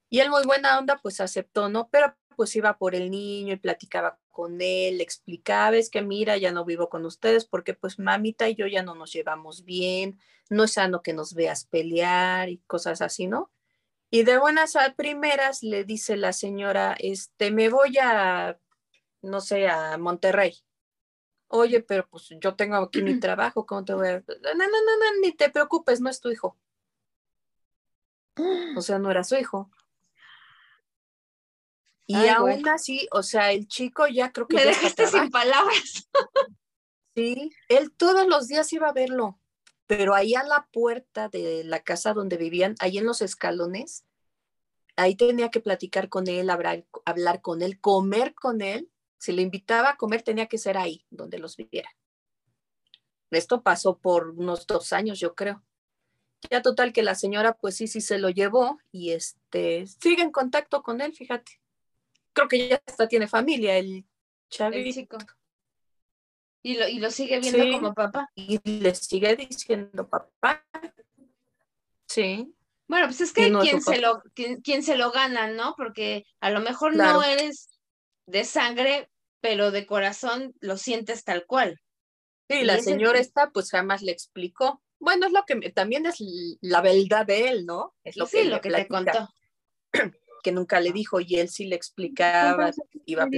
y 0.09 0.20
él 0.20 0.31
muy 0.31 0.44
buena 0.44 0.79
onda 0.79 0.98
pues 1.02 1.20
aceptó, 1.20 1.68
¿no? 1.68 1.88
Pero 1.90 2.16
pues 2.37 2.55
iba 2.55 2.79
por 2.79 2.94
el 2.94 3.11
niño 3.11 3.55
y 3.55 3.57
platicaba 3.57 4.18
con 4.31 4.61
él, 4.61 4.99
le 4.99 5.03
explicaba, 5.03 5.77
es 5.77 5.90
que 5.90 6.03
mira, 6.03 6.37
ya 6.37 6.53
no 6.53 6.64
vivo 6.64 6.88
con 6.88 7.07
ustedes 7.07 7.46
porque 7.46 7.75
pues 7.75 7.99
mamita 7.99 8.49
y 8.49 8.55
yo 8.55 8.66
ya 8.66 8.83
no 8.83 8.94
nos 8.94 9.12
llevamos 9.12 9.64
bien, 9.64 10.18
no 10.51 10.64
es 10.64 10.75
sano 10.75 11.03
que 11.03 11.14
nos 11.14 11.35
veas 11.35 11.64
pelear 11.64 12.49
y 12.51 12.59
cosas 12.66 13.01
así, 13.01 13.27
¿no? 13.27 13.51
Y 14.11 14.22
de 14.22 14.38
buenas 14.38 14.77
a 14.77 14.94
primeras 14.94 15.62
le 15.62 15.85
dice 15.85 16.16
la 16.16 16.33
señora, 16.33 16.94
este, 16.99 17.51
me 17.51 17.68
voy 17.68 17.99
a, 17.99 18.59
no 19.22 19.40
sé, 19.40 19.68
a 19.68 19.99
Monterrey. 19.99 20.55
Oye, 21.49 21.81
pero 21.81 22.09
pues 22.09 22.29
yo 22.40 22.55
tengo 22.55 22.77
aquí 22.77 23.03
mi 23.03 23.18
trabajo, 23.20 23.66
¿cómo 23.66 23.85
te 23.85 23.94
voy 23.94 24.09
a...? 24.09 24.18
No, 24.18 24.55
no, 24.55 24.66
no, 24.66 24.99
no, 24.99 25.20
ni 25.22 25.33
te 25.33 25.51
preocupes, 25.51 26.01
no 26.01 26.11
es 26.11 26.20
tu 26.20 26.31
hijo. 26.31 26.57
O 28.77 28.83
sea, 28.83 28.99
no 28.99 29.11
era 29.11 29.25
su 29.25 29.37
hijo. 29.37 29.70
Y 32.07 32.14
Ay, 32.14 32.29
aún 32.29 32.69
así, 32.69 33.09
o 33.11 33.23
sea, 33.23 33.53
el 33.53 33.66
chico 33.66 34.07
ya 34.07 34.31
creo 34.33 34.47
que 34.47 34.57
Me 34.57 34.64
dejaste 34.64 35.07
sin 35.07 35.31
palabras. 35.31 36.09
Sí, 37.16 37.51
él 37.71 37.92
todos 37.97 38.27
los 38.27 38.47
días 38.47 38.71
iba 38.75 38.88
a 38.88 38.92
verlo, 38.92 39.40
pero 39.87 40.14
ahí 40.14 40.35
a 40.35 40.42
la 40.42 40.69
puerta 40.71 41.31
de 41.31 41.64
la 41.64 41.81
casa 41.81 42.12
donde 42.12 42.37
vivían, 42.37 42.75
ahí 42.79 42.99
en 42.99 43.07
los 43.07 43.23
escalones, 43.23 44.05
ahí 44.97 45.14
tenía 45.14 45.51
que 45.51 45.61
platicar 45.61 46.11
con 46.11 46.29
él, 46.29 46.51
hablar, 46.51 46.85
hablar 47.07 47.40
con 47.40 47.62
él, 47.62 47.81
comer 47.81 48.35
con 48.35 48.61
él. 48.61 48.90
Si 49.16 49.33
le 49.33 49.40
invitaba 49.40 49.88
a 49.88 49.97
comer, 49.97 50.23
tenía 50.23 50.47
que 50.47 50.59
ser 50.59 50.77
ahí, 50.77 51.07
donde 51.09 51.38
los 51.38 51.57
viviera. 51.57 51.88
Esto 53.31 53.62
pasó 53.62 53.99
por 53.99 54.31
unos 54.31 54.66
dos 54.66 54.92
años, 54.92 55.19
yo 55.19 55.35
creo. 55.35 55.64
Ya 56.51 56.61
total 56.61 56.92
que 56.92 57.03
la 57.03 57.14
señora, 57.14 57.55
pues 57.55 57.77
sí, 57.77 57.87
sí 57.88 58.03
se 58.03 58.19
lo 58.19 58.29
llevó 58.29 58.79
y 58.92 59.12
este, 59.12 59.87
sigue 59.87 60.23
en 60.23 60.31
contacto 60.31 60.83
con 60.83 61.01
él, 61.01 61.14
fíjate. 61.14 61.61
Creo 62.37 62.49
que 62.49 62.68
ya 62.68 62.83
hasta 62.87 63.09
tiene 63.09 63.27
familia, 63.27 63.79
el 63.79 63.87
El 63.96 64.05
chavito. 64.51 65.01
chico. 65.01 65.16
Y 66.62 66.77
lo, 66.77 66.87
y 66.87 66.99
lo 66.99 67.11
sigue 67.11 67.40
viendo 67.40 67.62
Sí. 67.62 67.72
como 67.72 67.94
papá. 67.94 68.29
y 68.35 68.61
le 68.81 68.94
sigue 68.94 69.35
diciendo 69.37 70.07
papá. 70.07 70.62
Sí, 72.07 72.53
Bueno, 72.88 73.07
pues 73.07 73.20
es 73.22 73.33
que 73.33 73.49
no 73.51 73.61
quien 73.61 73.81
se 73.81 73.99
lo, 74.01 74.22
quien, 74.35 74.61
quien 74.61 74.83
se 74.83 74.96
lo 74.96 75.11
gana, 75.11 75.49
¿no? 75.49 75.75
Porque 75.79 76.25
a 76.40 76.51
lo 76.51 76.61
mejor 76.61 76.92
Claro. 76.92 77.14
no 77.14 77.22
eres 77.22 77.70
de 78.27 78.44
sangre, 78.44 79.11
pero 79.40 79.70
de 79.70 79.87
corazón 79.87 80.55
lo 80.61 80.77
sientes 80.77 81.25
tal 81.25 81.46
cual. 81.46 81.81
sí, 82.51 82.59
Y 82.59 82.64
la 82.64 82.79
señora 82.81 83.18
esta 83.18 83.51
pues 83.51 83.70
jamás 83.70 84.03
le 84.03 84.12
explicó. 84.12 84.83
Bueno, 84.99 85.27
es 85.27 85.33
lo 85.33 85.44
que 85.46 85.55
me- 85.57 85.70
también 85.70 86.05
es 86.07 86.16
la 86.61 86.81
verdad 86.83 87.25
de 87.27 87.49
él, 87.49 87.64
¿no? 87.66 87.94
Es 88.05 88.16
lo 88.18 88.27
sí, 88.27 88.38
que, 88.38 88.44
lo 88.44 88.61
que 88.61 88.70
te 88.70 88.87
contó. 88.88 89.29
que 90.46 90.52
nunca 90.52 90.78
le 90.78 90.92
dijo 90.92 91.18
y 91.18 91.35
él 91.40 91.48
sí 91.48 91.64
le 91.64 91.74
explicaba, 91.74 92.70
iba 93.04 93.24
a. 93.24 93.28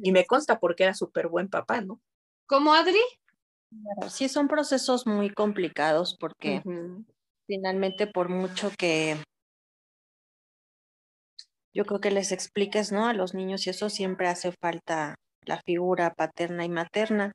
Y 0.00 0.12
me 0.12 0.24
consta 0.24 0.60
porque 0.60 0.84
era 0.84 0.94
súper 0.94 1.26
buen 1.26 1.48
papá, 1.48 1.80
¿no? 1.80 2.00
¿Cómo, 2.46 2.72
Adri? 2.72 3.00
Sí, 4.08 4.28
son 4.28 4.46
procesos 4.46 5.04
muy 5.04 5.30
complicados 5.30 6.16
porque 6.20 6.62
finalmente 7.48 8.06
por 8.06 8.28
mucho 8.28 8.70
que 8.78 9.16
yo 11.74 11.84
creo 11.84 11.98
que 11.98 12.12
les 12.12 12.30
expliques, 12.30 12.92
¿no? 12.92 13.08
A 13.08 13.12
los 13.12 13.34
niños 13.34 13.66
y 13.66 13.70
eso 13.70 13.90
siempre 13.90 14.28
hace 14.28 14.52
falta 14.52 15.16
la 15.44 15.60
figura 15.62 16.14
paterna 16.14 16.64
y 16.64 16.68
materna. 16.68 17.32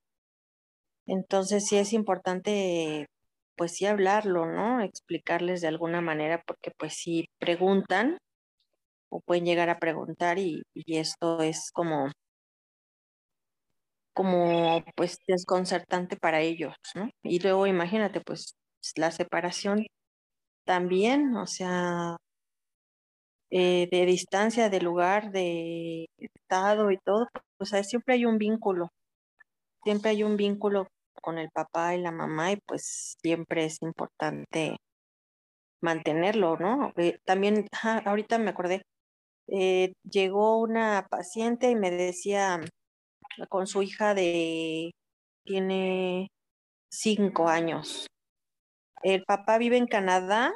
Entonces 1.06 1.68
sí 1.68 1.76
es 1.76 1.92
importante, 1.92 3.08
pues 3.58 3.74
sí 3.74 3.88
hablarlo, 3.88 4.46
¿no? 4.46 4.80
Explicarles 4.80 5.60
de 5.60 5.68
alguna 5.68 6.00
manera 6.00 6.42
porque 6.48 6.72
pues 6.78 6.94
si 6.94 7.28
preguntan 7.40 8.18
o 9.10 9.22
pueden 9.22 9.46
llegar 9.46 9.70
a 9.70 9.80
preguntar 9.80 10.40
y, 10.40 10.64
esto 10.88 11.42
es 11.42 11.72
como 11.74 12.12
como 14.14 14.84
pues 14.96 15.20
desconcertante 15.28 16.18
para 16.18 16.42
ellos, 16.42 16.76
¿no? 16.96 17.10
Y 17.24 17.40
luego 17.40 17.68
imagínate 17.68 18.22
pues 18.22 18.56
la 18.96 19.12
separación 19.12 19.86
también, 20.66 21.36
o 21.38 21.48
sea, 21.48 22.18
eh, 23.50 23.88
de 23.92 24.06
distancia, 24.06 24.70
de 24.70 24.82
lugar, 24.82 25.32
de 25.32 26.08
estado 26.18 26.92
y 26.92 26.98
todo, 26.98 27.28
pues 27.58 27.74
ahí 27.74 27.84
siempre 27.84 28.16
hay 28.16 28.26
un 28.26 28.38
vínculo, 28.38 28.90
siempre 29.84 30.12
hay 30.12 30.24
un 30.24 30.38
vínculo 30.38 30.88
con 31.22 31.38
el 31.40 31.50
papá 31.52 31.96
y 31.96 32.02
la 32.02 32.12
mamá 32.12 32.52
y 32.54 32.58
pues 32.66 33.16
siempre 33.22 33.66
es 33.66 33.82
importante 33.82 34.78
mantenerlo, 35.82 36.58
¿no? 36.58 36.94
Eh, 36.98 37.20
también, 37.26 37.68
ahorita 38.06 38.38
me 38.40 38.50
acordé, 38.50 38.84
eh, 39.48 39.94
llegó 40.04 40.60
una 40.60 41.08
paciente 41.10 41.72
y 41.72 41.76
me 41.76 41.92
decía 41.92 42.60
con 43.50 43.68
su 43.68 43.82
hija 43.84 44.14
de, 44.14 44.92
tiene 45.44 46.30
cinco 46.90 47.48
años. 47.48 48.08
El 49.04 49.24
papá 49.24 49.58
vive 49.58 49.78
en 49.78 49.88
Canadá, 49.88 50.54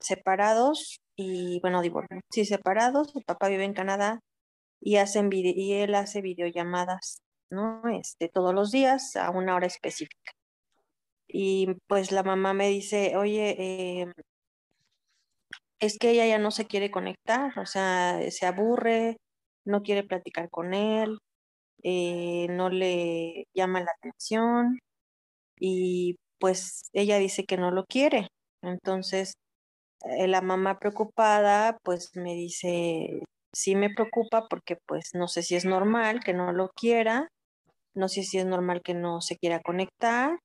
separados 0.00 0.98
y, 1.16 1.60
bueno, 1.60 1.82
digo, 1.82 2.02
sí, 2.30 2.44
separados, 2.44 3.14
el 3.16 3.24
papá 3.24 3.48
vive 3.48 3.64
en 3.64 3.74
Canadá 3.74 4.20
y, 4.80 4.96
hacen 4.96 5.30
y 5.32 5.72
él 5.74 5.94
hace 5.94 6.20
videollamadas, 6.22 7.18
¿no? 7.50 7.82
Este, 7.88 8.28
todos 8.28 8.54
los 8.54 8.70
días 8.70 9.16
a 9.16 9.30
una 9.30 9.54
hora 9.56 9.66
específica. 9.66 10.32
Y 11.28 11.74
pues 11.88 12.12
la 12.12 12.22
mamá 12.22 12.54
me 12.54 12.68
dice, 12.68 13.16
oye, 13.16 13.56
eh, 13.58 14.12
es 15.84 15.98
que 15.98 16.10
ella 16.10 16.26
ya 16.26 16.38
no 16.38 16.50
se 16.50 16.66
quiere 16.66 16.90
conectar, 16.90 17.58
o 17.58 17.66
sea, 17.66 18.20
se 18.30 18.46
aburre, 18.46 19.16
no 19.66 19.82
quiere 19.82 20.02
platicar 20.04 20.50
con 20.50 20.74
él, 20.74 21.18
eh, 21.84 22.48
no 22.50 22.70
le 22.70 23.46
llama 23.54 23.80
la 23.82 23.92
atención 23.98 24.78
y 25.60 26.16
pues 26.40 26.90
ella 26.94 27.18
dice 27.18 27.44
que 27.44 27.56
no 27.58 27.70
lo 27.70 27.84
quiere. 27.86 28.28
Entonces, 28.62 29.34
eh, 30.06 30.28
la 30.28 30.42
mamá 30.42 30.78
preocupada 30.78 31.78
pues 31.84 32.10
me 32.16 32.34
dice, 32.34 33.22
sí 33.54 33.76
me 33.76 33.90
preocupa 33.90 34.46
porque 34.48 34.76
pues 34.86 35.10
no 35.14 35.28
sé 35.28 35.42
si 35.42 35.56
es 35.56 35.64
normal 35.64 36.20
que 36.24 36.34
no 36.34 36.52
lo 36.52 36.70
quiera, 36.76 37.28
no 37.94 38.08
sé 38.08 38.24
si 38.24 38.38
es 38.38 38.46
normal 38.46 38.82
que 38.82 38.94
no 38.94 39.20
se 39.22 39.36
quiera 39.36 39.60
conectar. 39.62 40.38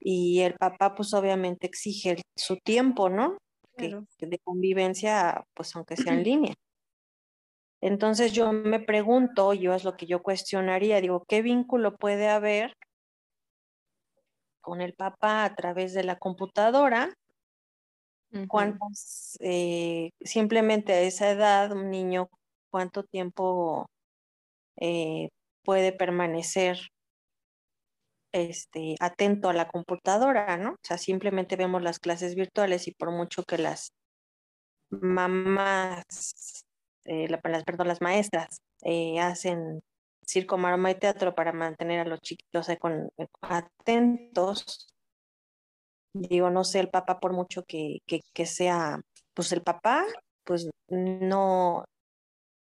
Y 0.00 0.40
el 0.40 0.54
papá 0.54 0.94
pues 0.94 1.12
obviamente 1.14 1.66
exige 1.66 2.16
su 2.36 2.56
tiempo, 2.64 3.08
¿no? 3.08 3.36
Que- 3.76 3.88
Claro. 3.90 4.06
que 4.18 4.26
de 4.26 4.38
convivencia, 4.38 5.44
pues 5.54 5.74
aunque 5.76 5.96
sea 5.96 6.14
en 6.14 6.22
línea. 6.24 6.54
Entonces 7.82 8.32
yo 8.32 8.52
me 8.52 8.80
pregunto, 8.80 9.52
yo 9.52 9.74
es 9.74 9.84
lo 9.84 9.96
que 9.96 10.06
yo 10.06 10.22
cuestionaría, 10.22 11.00
digo, 11.00 11.24
¿qué 11.28 11.42
vínculo 11.42 11.96
puede 11.96 12.28
haber 12.28 12.72
con 14.64 14.80
el 14.80 14.94
papá 14.94 15.44
a 15.44 15.54
través 15.54 15.94
de 15.94 16.04
la 16.04 16.16
computadora? 16.18 17.12
Ujú. 18.32 18.46
¿Cuántas, 18.48 19.36
eh, 19.40 20.10
simplemente 20.20 20.92
a 20.92 21.00
esa 21.02 21.30
edad, 21.30 21.72
un 21.72 21.90
niño, 21.90 22.28
cuánto 22.70 23.04
tiempo 23.04 23.86
eh, 24.76 25.28
puede 25.64 25.92
permanecer 25.92 26.78
este, 28.36 28.96
atento 29.00 29.48
a 29.48 29.54
la 29.54 29.68
computadora, 29.68 30.56
¿no? 30.56 30.72
O 30.72 30.78
sea, 30.82 30.98
simplemente 30.98 31.56
vemos 31.56 31.82
las 31.82 31.98
clases 31.98 32.34
virtuales 32.34 32.86
y 32.86 32.92
por 32.92 33.10
mucho 33.10 33.44
que 33.44 33.58
las 33.58 33.92
mamás, 34.90 36.64
eh, 37.04 37.28
perdón, 37.64 37.88
las 37.88 38.00
maestras 38.00 38.60
eh, 38.82 39.18
hacen 39.20 39.80
circo, 40.26 40.58
maroma 40.58 40.90
y 40.90 40.96
teatro 40.96 41.34
para 41.34 41.52
mantener 41.52 42.00
a 42.00 42.04
los 42.04 42.20
chiquitos 42.20 42.68
eh, 42.68 42.78
atentos, 43.42 44.88
digo, 46.12 46.50
no 46.50 46.64
sé, 46.64 46.80
el 46.80 46.90
papá 46.90 47.20
por 47.20 47.32
mucho 47.32 47.64
que, 47.64 48.00
que 48.06 48.46
sea, 48.46 49.00
pues 49.34 49.52
el 49.52 49.62
papá, 49.62 50.04
pues 50.44 50.68
no, 50.88 51.84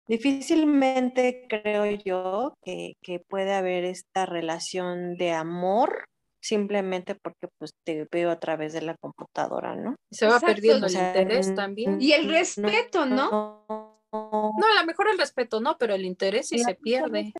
difícilmente 0.07 1.45
creo 1.49 1.85
yo 2.03 2.53
que, 2.63 2.93
que 3.01 3.19
puede 3.19 3.53
haber 3.53 3.85
esta 3.85 4.25
relación 4.25 5.15
de 5.15 5.31
amor 5.31 6.05
simplemente 6.41 7.15
porque 7.15 7.47
pues 7.57 7.71
te 7.85 8.05
veo 8.11 8.29
a 8.29 8.39
través 8.39 8.73
de 8.73 8.81
la 8.81 8.95
computadora, 8.99 9.75
¿no? 9.75 9.95
Se 10.11 10.27
va 10.27 10.35
Exacto. 10.35 10.55
perdiendo 10.55 10.85
O 10.85 10.89
el 10.89 10.93
sea, 10.93 11.07
interés 11.07 11.55
también. 11.55 12.01
Y 12.01 12.11
el 12.11 12.29
respeto, 12.29 13.05
¿no? 13.05 13.65
No, 14.11 14.67
a 14.77 14.79
lo 14.81 14.85
mejor 14.85 15.07
el 15.09 15.17
respeto 15.17 15.61
no, 15.61 15.77
pero 15.77 15.95
el 15.95 16.05
interés 16.05 16.49
sí 16.49 16.57
La- 16.57 16.65
se 16.65 16.75
pierde. 16.75 17.33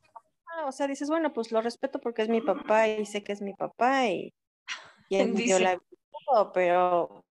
Ah, 0.48 0.66
O 0.68 0.72
sea, 0.72 0.88
dices, 0.88 1.10
bueno, 1.10 1.34
pues 1.34 1.52
lo 1.52 1.62
respeto 1.62 2.00
porque 2.00 2.22
es 2.22 2.30
mi 2.30 2.42
papá 2.42 2.88
y 2.88 3.06
sé 3.06 3.24
que 3.24 3.34
es 3.34 3.42
mi 3.42 3.54
papá 3.54 4.08
y, 4.08 4.34
y 5.10 5.16
él 5.20 5.36
dio 5.36 5.58
Dice. 5.58 5.64
la 5.64 5.72
vida, 5.76 5.86
y 5.92 6.26
todo, 6.32 6.52
pero 6.54 7.22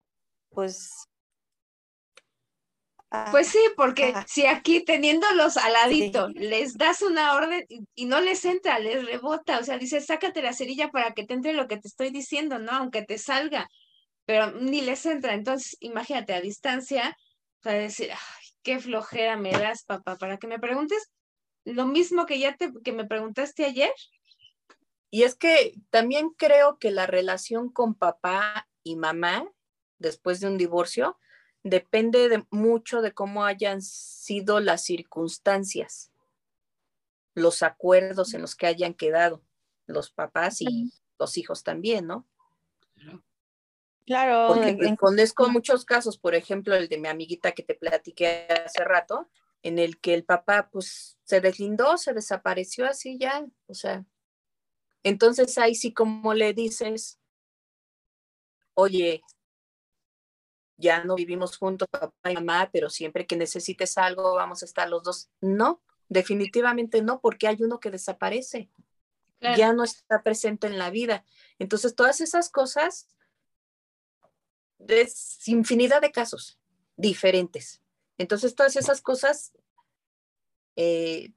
pues... 0.51 0.91
ah, 3.13 3.29
Pues 3.31 3.49
sí, 3.49 3.61
porque 3.77 4.07
Ajá. 4.07 4.25
si 4.29 4.47
aquí 4.47 4.85
teniéndolos 4.85 5.57
al 5.57 5.73
ladito 5.73 6.29
les 6.29 6.75
das 6.75 7.03
una 7.03 7.35
orden 7.35 7.65
y, 7.69 7.81
y 7.95 8.05
no 8.07 8.21
les 8.21 8.45
entra, 8.45 8.79
les 8.79 9.05
rebota, 9.05 9.59
o 9.59 9.65
sea, 9.65 9.79
dices, 9.79 10.07
sácate 10.07 10.43
la 10.43 10.53
cerilla 10.53 10.91
para 10.91 11.13
que 11.13 11.25
te 11.25 11.35
entre 11.35 11.53
lo 11.53 11.69
que 11.69 11.77
te 11.77 11.89
estoy 11.89 12.11
diciendo, 12.11 12.59
¿no? 12.59 12.73
Aunque 12.73 13.03
te 13.03 13.19
salga, 13.19 13.69
pero 14.25 14.51
ni 14.53 14.81
les 14.81 15.05
entra. 15.07 15.35
Entonces, 15.35 15.77
imagínate 15.81 16.35
a 16.35 16.41
distancia, 16.41 17.17
o 17.61 17.63
sea, 17.63 17.73
decir, 17.73 18.11
ay, 18.13 18.47
qué 18.63 18.79
flojera 18.79 19.37
me 19.37 19.53
das, 19.53 19.85
papá, 19.85 20.17
para 20.17 20.39
que 20.39 20.47
me 20.47 20.59
preguntes 20.59 21.11
lo 21.65 21.87
mismo 21.87 22.27
que 22.27 22.39
ya 22.39 22.57
te, 22.57 22.73
que 22.85 22.93
me 22.93 23.05
preguntaste 23.05 23.65
ayer. 23.65 23.93
Y 25.11 25.25
es 25.25 25.35
que 25.35 25.75
también 25.91 26.31
creo 26.31 26.79
que 26.79 26.91
la 26.91 27.07
relación 27.07 27.71
con 27.71 27.95
papá 27.95 28.69
y 28.83 28.97
mamá 28.97 29.47
después 29.99 30.41
de 30.41 30.49
un 30.49 30.59
divorcio 30.59 31.19
depende 31.63 32.29
de 32.29 32.45
mucho 32.51 33.03
de 33.03 33.13
cómo 33.13 33.45
hayan 33.45 33.83
sido 33.83 34.61
las 34.61 34.85
circunstancias, 34.85 36.11
los 37.35 37.63
acuerdos 37.63 38.35
en 38.35 38.43
los 38.43 38.55
que 38.57 38.67
hayan 38.67 38.95
quedado 38.95 39.43
los 39.87 40.11
papás 40.11 40.61
y 40.61 40.93
los 41.19 41.37
hijos 41.37 41.63
también, 41.63 42.07
¿no? 42.07 42.27
Claro, 44.07 44.49
Porque 44.49 44.71
en- 44.71 44.97
conozco 44.97 45.49
muchos 45.49 45.85
casos, 45.85 46.19
por 46.19 46.35
ejemplo, 46.35 46.75
el 46.75 46.89
de 46.89 46.99
mi 46.99 47.09
amiguita 47.09 47.53
que 47.53 47.63
te 47.63 47.75
platiqué 47.75 48.47
hace 48.65 48.85
rato, 48.85 49.29
en 49.63 49.79
el 49.79 50.01
que 50.01 50.15
el 50.15 50.25
papá 50.25 50.69
pues 50.73 51.19
se 51.23 51.41
deslindó, 51.41 51.97
se 51.97 52.13
desapareció 52.13 52.87
así 52.87 53.17
ya, 53.19 53.47
o 53.67 53.75
sea, 53.75 54.05
entonces 55.05 55.57
ahí 55.59 55.75
sí 55.75 55.93
como 55.93 56.35
le 56.35 56.53
dices, 56.53 57.21
oye, 58.75 59.23
ya 60.83 61.05
no 61.05 61.15
vivimos 61.15 61.57
juntos, 61.57 61.89
papá 61.89 62.31
y 62.31 62.35
mamá, 62.35 62.69
pero 62.73 62.91
siempre 62.91 63.27
que 63.27 63.37
necesites 63.37 63.97
algo 63.97 64.35
vamos 64.35 64.63
a 64.63 64.67
estar 64.67 64.89
los 64.91 65.03
dos. 65.03 65.31
No, 65.41 65.81
definitivamente 66.09 67.01
no, 67.01 67.21
porque 67.21 67.47
hay 67.49 67.57
uno 67.63 67.81
que 67.81 67.91
desaparece, 67.91 68.69
Claro. 69.39 69.57
ya 69.59 69.73
no 69.73 69.83
está 69.83 70.23
presente 70.23 70.69
en 70.69 70.79
la 70.79 70.91
vida. 70.91 71.25
Entonces 71.59 71.97
todas 71.97 72.21
esas 72.21 72.49
cosas 72.49 73.09
es 74.87 75.49
infinidad 75.49 76.01
de 76.01 76.13
casos 76.13 76.59
diferentes. 76.97 77.83
Entonces, 78.19 78.55
todas 78.55 78.77
esas 78.77 79.01
cosas 79.01 79.53
eh, 80.77 81.33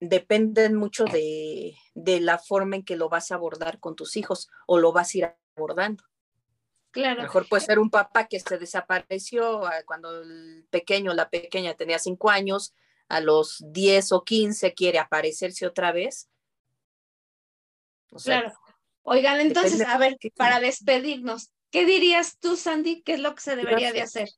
dependen 0.00 0.76
mucho 0.76 1.04
de, 1.06 1.76
de 1.94 2.20
la 2.20 2.38
forma 2.38 2.76
en 2.76 2.84
que 2.84 2.96
lo 2.96 3.08
vas 3.08 3.30
a 3.30 3.34
abordar 3.34 3.80
con 3.80 3.96
tus 3.96 4.16
hijos 4.16 4.48
o 4.66 4.78
lo 4.78 4.92
vas 4.92 5.14
a 5.14 5.18
ir 5.18 5.34
abordando. 5.56 6.04
Claro. 6.98 7.22
mejor 7.22 7.48
puede 7.48 7.64
ser 7.64 7.78
un 7.78 7.90
papá 7.90 8.26
que 8.26 8.40
se 8.40 8.58
desapareció 8.58 9.64
ah, 9.64 9.84
cuando 9.86 10.20
el 10.20 10.66
pequeño, 10.68 11.14
la 11.14 11.30
pequeña 11.30 11.74
tenía 11.74 12.00
cinco 12.00 12.28
años, 12.28 12.74
a 13.08 13.20
los 13.20 13.62
10 13.68 14.10
o 14.10 14.24
15 14.24 14.74
quiere 14.74 14.98
aparecerse 14.98 15.64
otra 15.64 15.92
vez. 15.92 16.28
O 18.10 18.18
sea, 18.18 18.40
Claro. 18.40 18.58
Oigan, 19.02 19.40
entonces, 19.40 19.80
a 19.82 19.96
ver, 19.96 20.18
para 20.34 20.58
despedirnos, 20.58 21.52
¿qué 21.70 21.86
dirías 21.86 22.36
tú, 22.40 22.56
Sandy? 22.56 23.02
¿Qué 23.02 23.14
es 23.14 23.20
lo 23.20 23.32
que 23.36 23.42
se 23.42 23.54
debería 23.54 23.92
de 23.92 24.02
hacer? 24.02 24.28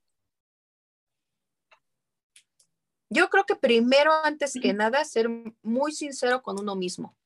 Yo 3.08 3.30
creo 3.30 3.46
que 3.46 3.56
primero, 3.56 4.12
antes 4.22 4.52
que 4.60 4.74
nada, 4.74 5.02
ser 5.06 5.30
muy 5.62 5.92
sincero 5.92 6.42
con 6.42 6.60
uno 6.60 6.76
mismo. 6.76 7.16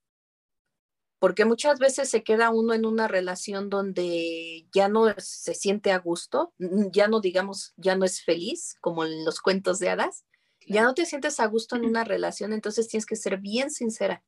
Porque 1.25 1.47
muchas 1.47 1.79
veces 1.79 2.11
se 2.11 2.23
queda 2.23 2.51
uno 2.51 2.75
en 2.75 2.85
una 2.85 3.09
relación 3.09 3.71
donde 3.71 4.67
ya 4.75 4.91
no 4.91 5.07
se 5.17 5.55
siente 5.55 5.91
a 5.91 5.99
gusto, 5.99 6.53
ya 6.93 7.09
no 7.09 7.23
digamos, 7.23 7.73
ya 7.79 7.97
no 7.97 8.05
es 8.05 8.23
feliz, 8.23 8.77
como 8.83 9.07
en 9.07 9.25
los 9.25 9.41
cuentos 9.41 9.79
de 9.79 9.89
hadas, 9.89 10.27
ya 10.67 10.83
no 10.83 10.93
te 10.93 11.07
sientes 11.07 11.41
a 11.41 11.47
gusto 11.47 11.77
en 11.77 11.85
una 11.87 12.05
relación, 12.05 12.53
entonces 12.53 12.89
tienes 12.89 13.07
que 13.07 13.17
ser 13.17 13.39
bien 13.39 13.71
sincera 13.71 14.23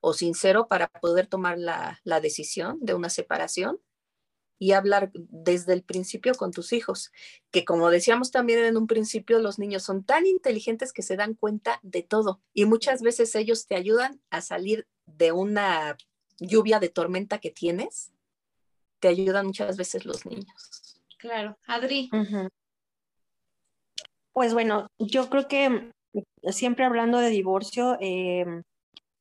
o 0.00 0.12
sincero 0.12 0.68
para 0.68 0.86
poder 0.86 1.26
tomar 1.26 1.58
la, 1.58 1.98
la 2.04 2.20
decisión 2.20 2.78
de 2.80 2.94
una 2.94 3.10
separación 3.10 3.80
y 4.60 4.74
hablar 4.74 5.10
desde 5.12 5.72
el 5.72 5.82
principio 5.82 6.36
con 6.36 6.52
tus 6.52 6.72
hijos, 6.72 7.10
que 7.50 7.64
como 7.64 7.90
decíamos 7.90 8.30
también 8.30 8.64
en 8.64 8.76
un 8.76 8.86
principio, 8.86 9.40
los 9.40 9.58
niños 9.58 9.82
son 9.82 10.04
tan 10.04 10.24
inteligentes 10.24 10.92
que 10.92 11.02
se 11.02 11.16
dan 11.16 11.34
cuenta 11.34 11.80
de 11.82 12.04
todo 12.04 12.40
y 12.54 12.64
muchas 12.64 13.02
veces 13.02 13.34
ellos 13.34 13.66
te 13.66 13.74
ayudan 13.74 14.22
a 14.30 14.40
salir 14.40 14.86
de 15.16 15.32
una 15.32 15.96
lluvia 16.38 16.78
de 16.80 16.88
tormenta 16.88 17.38
que 17.38 17.50
tienes, 17.50 18.12
te 19.00 19.08
ayudan 19.08 19.46
muchas 19.46 19.76
veces 19.76 20.04
los 20.04 20.26
niños. 20.26 21.00
Claro. 21.18 21.56
Adri. 21.66 22.10
Pues 24.32 24.52
bueno, 24.52 24.88
yo 24.98 25.30
creo 25.30 25.48
que 25.48 25.70
mm, 25.70 25.90
siempre 26.50 26.84
hablando 26.84 27.18
de 27.18 27.30
divorcio, 27.30 27.96
em, 28.00 28.62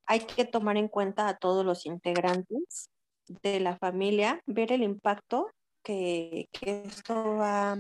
hay 0.05 0.19
que 0.19 0.45
tomar 0.45 0.77
en 0.77 0.87
cuenta 0.87 1.27
a 1.27 1.37
todos 1.37 1.65
los 1.65 1.85
integrantes 1.85 2.89
de 3.27 3.59
la 3.59 3.77
familia, 3.77 4.41
ver 4.45 4.71
el 4.71 4.83
impacto 4.83 5.49
que, 5.83 6.47
que 6.51 6.83
esto 6.85 7.37
va 7.37 7.77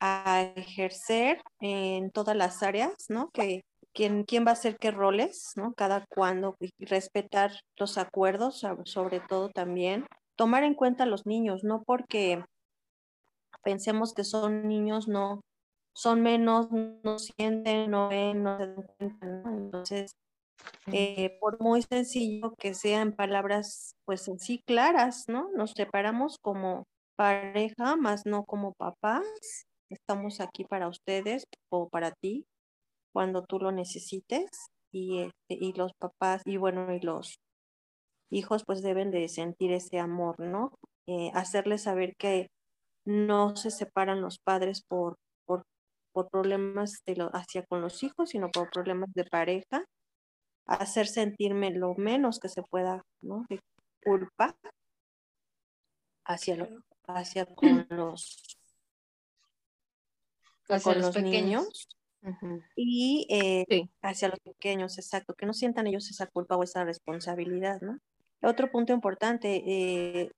a 0.00 0.42
ejercer 0.56 1.42
en 1.60 2.10
todas 2.10 2.36
las 2.36 2.62
áreas, 2.62 2.94
¿no? 3.08 3.30
Que 3.30 3.64
quién, 3.96 4.24
quién 4.24 4.44
va 4.46 4.50
a 4.50 4.52
hacer 4.52 4.76
qué 4.78 4.90
roles, 4.90 5.52
¿no? 5.56 5.72
Cada 5.74 6.04
cuándo, 6.06 6.54
y 6.60 6.84
respetar 6.84 7.52
los 7.76 7.98
acuerdos, 7.98 8.62
sobre 8.84 9.20
todo 9.20 9.48
también, 9.48 10.06
tomar 10.36 10.62
en 10.64 10.74
cuenta 10.74 11.04
a 11.04 11.06
los 11.06 11.26
niños, 11.26 11.64
no 11.64 11.82
porque 11.82 12.44
pensemos 13.64 14.12
que 14.12 14.22
son 14.22 14.68
niños, 14.68 15.08
no, 15.08 15.40
son 15.94 16.22
menos, 16.22 16.68
no 16.70 17.18
sienten, 17.18 17.90
no 17.90 18.08
ven, 18.10 18.42
no 18.42 18.58
se 18.58 18.66
dan 18.66 18.82
cuenta, 18.98 19.26
¿no? 19.26 19.56
Entonces, 19.56 20.12
eh, 20.92 21.38
por 21.40 21.60
muy 21.60 21.82
sencillo 21.82 22.54
que 22.58 22.74
sean 22.74 23.12
palabras, 23.12 23.94
pues 24.04 24.28
en 24.28 24.38
sí 24.38 24.62
claras, 24.66 25.24
¿no? 25.28 25.48
Nos 25.56 25.72
separamos 25.72 26.38
como 26.38 26.84
pareja, 27.16 27.96
más 27.96 28.26
no 28.26 28.44
como 28.44 28.74
papás. 28.74 29.24
Estamos 29.88 30.40
aquí 30.40 30.64
para 30.64 30.88
ustedes 30.88 31.44
o 31.70 31.88
para 31.88 32.10
ti 32.10 32.46
cuando 33.16 33.46
tú 33.46 33.58
lo 33.58 33.72
necesites 33.72 34.50
y, 34.92 35.20
este, 35.20 35.54
y 35.58 35.72
los 35.72 35.92
papás 35.94 36.42
y 36.44 36.58
bueno, 36.58 36.92
y 36.92 37.00
los 37.00 37.38
hijos 38.30 38.62
pues 38.66 38.82
deben 38.82 39.10
de 39.10 39.26
sentir 39.30 39.72
ese 39.72 39.98
amor, 39.98 40.38
¿no? 40.38 40.74
Eh, 41.06 41.30
hacerles 41.32 41.84
saber 41.84 42.12
que 42.18 42.48
no 43.06 43.56
se 43.56 43.70
separan 43.70 44.20
los 44.20 44.36
padres 44.38 44.82
por, 44.86 45.16
por, 45.46 45.62
por 46.12 46.28
problemas 46.28 47.00
de 47.06 47.16
lo, 47.16 47.30
hacia 47.34 47.64
con 47.64 47.80
los 47.80 48.02
hijos, 48.02 48.28
sino 48.28 48.50
por 48.50 48.68
problemas 48.68 49.08
de 49.14 49.24
pareja 49.24 49.86
hacer 50.66 51.06
sentirme 51.06 51.70
lo 51.70 51.94
menos 51.94 52.38
que 52.38 52.50
se 52.50 52.62
pueda, 52.64 53.00
¿no? 53.22 53.46
De 53.48 53.60
culpa 54.04 54.54
hacia, 56.26 56.56
lo- 56.56 56.82
hacia 57.06 57.46
con 57.46 57.86
los, 57.88 58.58
hacia 60.68 60.82
con 60.82 60.96
los 60.96 61.06
los 61.06 61.14
pequeños. 61.14 61.62
niños 61.64 61.95
y 62.76 63.26
eh, 63.30 63.64
Sí. 63.68 63.90
hacia 64.02 64.28
los 64.28 64.40
pequeños, 64.40 64.98
exacto, 64.98 65.34
que 65.34 65.46
no 65.46 65.52
sientan 65.54 65.86
ellos 65.86 66.10
esa 66.10 66.26
culpa 66.26 66.56
o 66.56 66.62
esa 66.62 66.84
responsabilidad, 66.84 67.80
¿no? 67.80 67.98
Otro 68.42 68.70
punto 68.70 68.92
importante, 68.92 69.62
eh, 69.66 70.30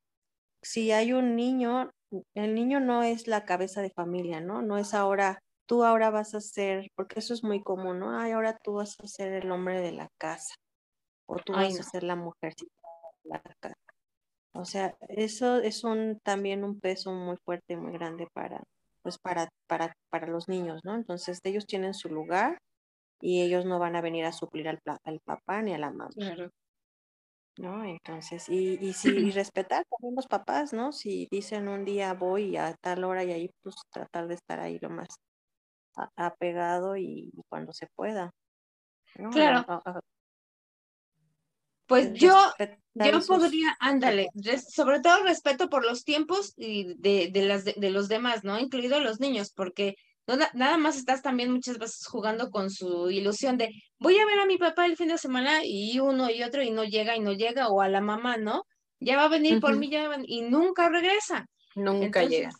si 0.62 0.92
hay 0.92 1.12
un 1.12 1.37
niño, 1.37 1.90
el 2.35 2.55
niño 2.55 2.81
no 2.81 3.03
es 3.03 3.27
la 3.27 3.44
cabeza 3.44 3.83
de 3.83 3.90
familia, 3.90 4.40
¿no? 4.40 4.62
No 4.62 4.79
es 4.79 4.94
ahora, 4.94 5.40
tú 5.66 5.85
ahora 5.85 6.11
vas 6.11 6.35
a 6.35 6.40
ser, 6.40 6.88
porque 6.96 7.20
eso 7.20 7.35
es 7.35 7.44
muy 7.44 7.62
común, 7.62 7.98
¿no? 8.01 8.18
Ay, 8.18 8.33
ahora 8.33 8.57
tú 8.62 8.74
vas 8.74 8.96
a 9.03 9.07
ser 9.09 9.33
el 9.35 9.51
hombre 9.53 9.81
de 9.81 9.92
la 9.92 10.09
casa, 10.18 10.55
o 11.27 11.37
tú 11.37 11.55
Ay, 11.55 11.66
vas 11.68 11.74
no. 11.74 11.81
a 11.81 11.85
ser 11.85 12.03
la 12.05 12.16
mujer 12.16 12.55
de 12.57 12.66
la 13.24 13.42
casa. 13.61 13.77
O 14.55 14.64
sea, 14.64 14.96
eso 15.09 15.59
es 15.59 15.85
un, 15.85 16.18
también 16.24 16.64
un 16.64 16.81
peso 16.81 17.12
muy 17.12 17.37
fuerte, 17.44 17.77
muy 17.77 17.92
grande 17.92 18.29
para, 18.33 18.62
pues 19.09 19.19
para, 19.19 19.48
para, 19.67 19.94
para 20.11 20.27
los 20.27 20.48
niños, 20.48 20.83
¿no? 20.85 20.94
Entonces 20.94 21.38
ellos 21.44 21.65
tienen 21.67 21.94
su 21.94 22.11
lugar 22.11 22.59
y 23.23 23.40
ellos 23.42 23.65
no 23.65 23.79
van 23.79 23.96
a 23.96 24.02
venir 24.02 24.27
a 24.27 24.33
suplir 24.33 24.69
al, 24.69 24.79
papá 25.25 25.63
ni 25.63 25.73
a 25.73 25.79
la 25.79 25.90
mamá. 25.90 26.11
Claro. 26.15 26.50
¿no? 27.59 27.85
Entonces, 27.85 28.48
y, 28.50 28.75
y 28.87 28.92
sí, 28.92 29.09
y 29.17 29.31
respetar 29.33 29.83
también 29.90 30.15
los 30.15 30.27
papás, 30.27 30.75
¿no? 30.75 30.92
Si 30.92 31.27
dicen 31.31 31.69
un 31.69 31.87
día 31.87 32.13
voy 32.13 32.59
a 32.59 32.75
tal 32.83 33.02
hora 33.04 33.25
y 33.25 33.33
ahí, 33.33 33.50
pues 33.63 33.77
tratar 33.90 34.29
de 34.29 34.35
estar 34.35 34.61
ahí 34.61 34.79
lo 34.83 34.90
más 34.90 35.09
apegado 36.17 36.96
y, 36.96 37.31
y 37.33 37.42
cuando 37.48 37.73
se 37.73 37.87
pueda. 37.96 38.31
¿no? 39.19 39.31
Claro. 39.31 39.65
A- 39.69 39.81
a- 39.87 39.90
a- 39.90 40.00
Pues 41.89 42.13
yo, 42.13 42.37
yo 42.95 43.21
podría, 43.27 43.75
ándale, 43.81 44.29
sobre 44.71 45.01
todo 45.01 45.23
respeto 45.23 45.71
por 45.71 45.87
los 45.87 46.05
tiempos 46.05 46.53
y 46.59 46.95
de, 46.99 47.31
de 47.33 47.43
las 47.43 47.65
de, 47.65 47.91
los 47.91 48.09
demás, 48.09 48.45
¿no? 48.45 48.59
Incluido 48.59 49.01
los 49.01 49.21
niños, 49.21 49.53
porque 49.57 49.97
no, 50.27 50.37
nada 50.53 50.77
más 50.77 50.99
estás 50.99 51.23
también 51.23 51.51
muchas 51.51 51.79
veces 51.79 52.07
jugando 52.07 52.51
con 52.51 52.71
su 52.71 53.11
ilusión 53.11 53.57
de 53.57 53.71
voy 53.99 54.19
a 54.19 54.27
ver 54.27 54.39
a 54.39 54.45
mi 54.45 54.59
papá 54.59 54.85
el 54.85 54.99
fin 54.99 55.09
de 55.09 55.17
semana 55.17 55.65
y 55.65 55.99
uno 55.99 56.31
y 56.31 56.43
otro 56.43 56.63
y 56.63 56.71
no 56.71 56.85
llega 56.85 57.17
y 57.17 57.21
no 57.21 57.33
llega, 57.33 57.69
o 57.69 57.81
a 57.81 57.89
la 57.89 58.03
mamá, 58.03 58.37
¿no? 58.37 58.67
Ya 59.01 59.17
va 59.17 59.25
a 59.25 59.29
venir 59.29 59.59
por 59.59 59.75
mí 59.77 59.89
ya 59.89 60.09
va 60.09 60.19
y 60.23 60.43
nunca 60.43 60.91
regresa. 60.91 61.47
Nunca 61.75 62.21
Entonces, 62.21 62.31
llega. 62.31 62.51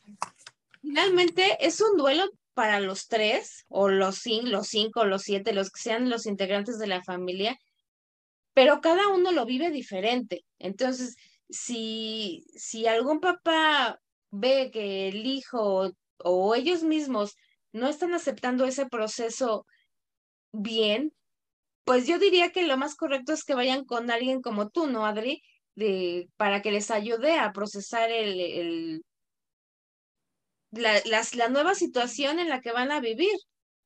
Finalmente 0.81 1.59
es 1.61 1.83
un 1.83 1.99
duelo 1.99 2.31
para 2.55 2.81
los 2.81 3.09
tres, 3.09 3.67
o 3.69 3.91
los 3.91 4.17
cinco, 4.17 4.49
los 4.49 4.69
cinco, 4.69 5.05
los 5.05 5.23
siete, 5.23 5.53
los 5.53 5.71
que 5.71 5.83
sean 5.83 6.09
los 6.09 6.25
integrantes 6.25 6.79
de 6.79 6.87
la 6.87 7.05
familia, 7.05 7.59
pero 8.59 8.81
cada 8.81 9.07
uno 9.07 9.31
lo 9.31 9.47
vive 9.47 9.71
diferente. 9.71 10.45
Entonces, 10.59 11.15
si, 11.49 12.45
si 12.57 12.89
algún 12.89 13.21
papá 13.21 14.01
ve 14.33 14.73
que 14.73 15.07
el 15.07 15.27
hijo 15.27 15.93
o, 16.17 16.55
ellos 16.57 16.83
mismos 16.83 17.37
no 17.73 17.87
están 17.87 18.15
aceptando 18.15 18.65
ese 18.65 18.87
proceso 18.87 19.65
bien, 20.51 21.15
pues 21.85 22.09
yo 22.09 22.19
diría 22.19 22.51
que 22.51 22.67
lo 22.67 22.77
más 22.77 22.97
correcto 22.97 23.33
es 23.33 23.45
que 23.45 23.55
vayan 23.55 23.85
con 23.85 24.11
alguien 24.11 24.43
como 24.43 24.71
tú, 24.71 24.89
¿no, 24.89 25.07
Adri? 25.07 25.41
De, 25.77 26.29
para 26.37 26.61
que 26.61 26.73
les 26.73 26.91
ayude 26.91 27.39
a 27.39 27.53
procesar 27.53 28.11
el, 28.11 28.41
el, 28.41 29.05
la, 30.73 31.01
las, 31.05 31.37
la 31.37 31.49
nueva 31.49 31.77
situación 31.77 32.41
en 32.41 32.49
la 32.49 32.61
que 32.61 32.73
van 32.73 32.91
a 32.91 32.99
vivir, 32.99 33.37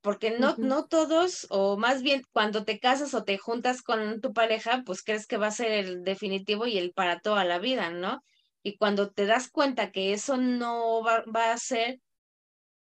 porque 0.03 0.32
no, 0.38 0.57
no 0.61 0.86
todos, 0.86 1.46
o 1.50 1.76
más 1.78 2.03
bien 2.03 2.22
cuando 2.32 2.64
te 2.64 2.78
casas 2.80 3.14
o 3.14 3.24
te 3.24 3.38
juntas 3.38 3.82
con 3.82 4.20
tu 4.20 4.32
pareja, 4.32 4.82
pues 4.86 5.03
crees 5.03 5.26
que 5.26 5.38
va 5.38 5.48
a 5.48 5.50
ser 5.53 5.72
el 5.72 6.03
definitivo 6.05 6.66
y 6.66 6.78
el 6.78 6.92
para 6.92 7.20
toda 7.20 7.44
la 7.44 7.59
vida, 7.61 7.90
¿no? 7.90 8.20
Y 8.62 8.76
cuando 8.78 9.11
te 9.12 9.26
das 9.26 9.50
cuenta 9.50 9.92
que 9.92 10.12
eso 10.12 10.36
no 10.38 11.03
va, 11.05 11.24
va 11.34 11.53
a 11.53 11.59
ser, 11.59 11.98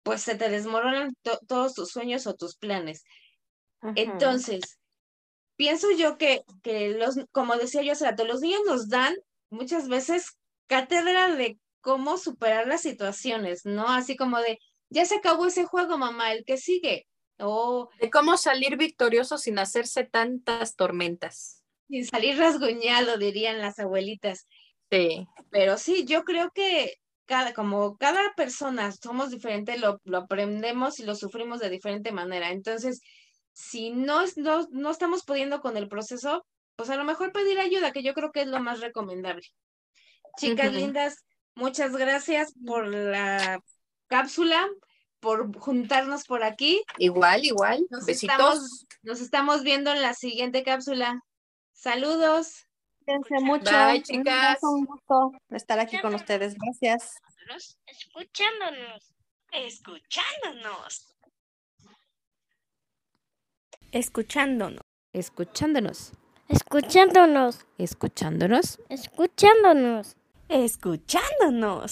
pues 0.03 0.21
se 0.21 0.35
te 0.35 0.49
desmoronan 0.49 1.13
to- 1.23 1.39
todos 1.47 1.73
tus 1.73 1.89
sueños 1.91 2.27
o 2.27 2.35
tus 2.35 2.57
planes. 2.57 3.03
Entonces, 3.95 4.79
pienso 5.57 5.91
yo 5.91 6.17
que, 6.17 6.41
que 6.63 6.89
los, 6.91 7.17
como 7.31 7.55
decía 7.57 7.83
yo 7.83 7.93
hace 7.93 8.05
rato, 8.05 8.25
los 8.25 8.41
niños 8.41 8.61
nos 8.67 8.89
dan 8.89 9.15
muchas 9.49 9.89
veces 9.89 10.37
cátedra 10.67 11.35
de 11.35 11.59
cómo 11.81 12.17
superar 12.17 12.67
las 12.67 12.81
situaciones, 12.81 13.61
¿no? 13.65 13.87
Así 13.89 14.15
como 14.17 14.39
de, 14.39 14.59
ya 14.89 15.05
se 15.05 15.15
acabó 15.15 15.45
ese 15.47 15.65
juego, 15.65 15.97
mamá, 15.97 16.31
el 16.33 16.45
que 16.45 16.57
sigue. 16.57 17.07
O 17.39 17.89
De 17.99 18.09
cómo 18.09 18.37
salir 18.37 18.77
victorioso 18.77 19.37
sin 19.37 19.59
hacerse 19.59 20.03
tantas 20.05 20.75
tormentas. 20.75 21.63
sin 21.89 22.05
salir 22.05 22.37
rasguñado, 22.37 23.17
dirían 23.17 23.59
las 23.59 23.79
abuelitas. 23.79 24.47
Sí. 24.89 25.27
Pero 25.49 25.77
sí, 25.77 26.05
yo 26.05 26.23
creo 26.23 26.51
que 26.51 26.95
cada, 27.25 27.53
como 27.53 27.97
cada 27.97 28.33
persona 28.35 28.91
somos 28.91 29.31
diferentes, 29.31 29.79
lo, 29.79 29.99
lo 30.03 30.19
aprendemos 30.19 30.99
y 30.99 31.03
lo 31.03 31.15
sufrimos 31.15 31.59
de 31.59 31.69
diferente 31.69 32.11
manera. 32.11 32.51
Entonces, 32.51 33.01
si 33.53 33.91
no, 33.91 34.21
es- 34.21 34.37
no, 34.37 34.67
no 34.71 34.91
estamos 34.91 35.23
pudiendo 35.25 35.61
con 35.61 35.77
el 35.77 35.87
proceso, 35.89 36.45
pues 36.75 36.89
a 36.89 36.95
lo 36.95 37.03
mejor 37.03 37.31
pedir 37.31 37.59
ayuda, 37.59 37.91
que 37.91 38.03
yo 38.03 38.13
creo 38.13 38.31
que 38.31 38.41
es 38.41 38.47
lo 38.47 38.59
más 38.59 38.79
recomendable. 38.81 39.43
Chicas 40.37 40.73
lindas, 40.73 41.25
muchas 41.55 41.95
gracias 41.95 42.53
por 42.65 42.87
la 42.87 43.59
cápsula, 44.07 44.67
por 45.19 45.57
juntarnos 45.59 46.25
por 46.25 46.43
aquí. 46.43 46.83
Igual, 46.97 47.45
igual. 47.45 47.85
Nos 47.89 48.05
Besitos. 48.05 48.33
estamos, 48.35 48.85
nos 49.01 49.21
estamos 49.21 49.63
viendo 49.63 49.91
en 49.91 50.01
la 50.01 50.13
siguiente 50.13 50.63
cápsula. 50.63 51.21
Saludos. 51.73 52.65
Cuídense 53.05 53.39
mucho. 53.41 53.71
Bye, 53.71 54.03
chicas. 54.03 54.59
Un 54.63 54.85
gusto 54.85 55.31
estar 55.49 55.79
aquí 55.79 55.99
con 55.99 56.13
ustedes. 56.15 56.55
Gracias. 56.55 57.15
Escuchándonos. 57.85 59.13
Escuchándonos. 59.51 61.07
Escuchándonos. 63.91 64.81
Escuchándonos. 65.13 66.13
Escuchándonos. 66.49 67.65
Escuchándonos. 67.77 68.79
Escuchándonos. 68.89 70.15
Escuchándonos. 70.49 71.85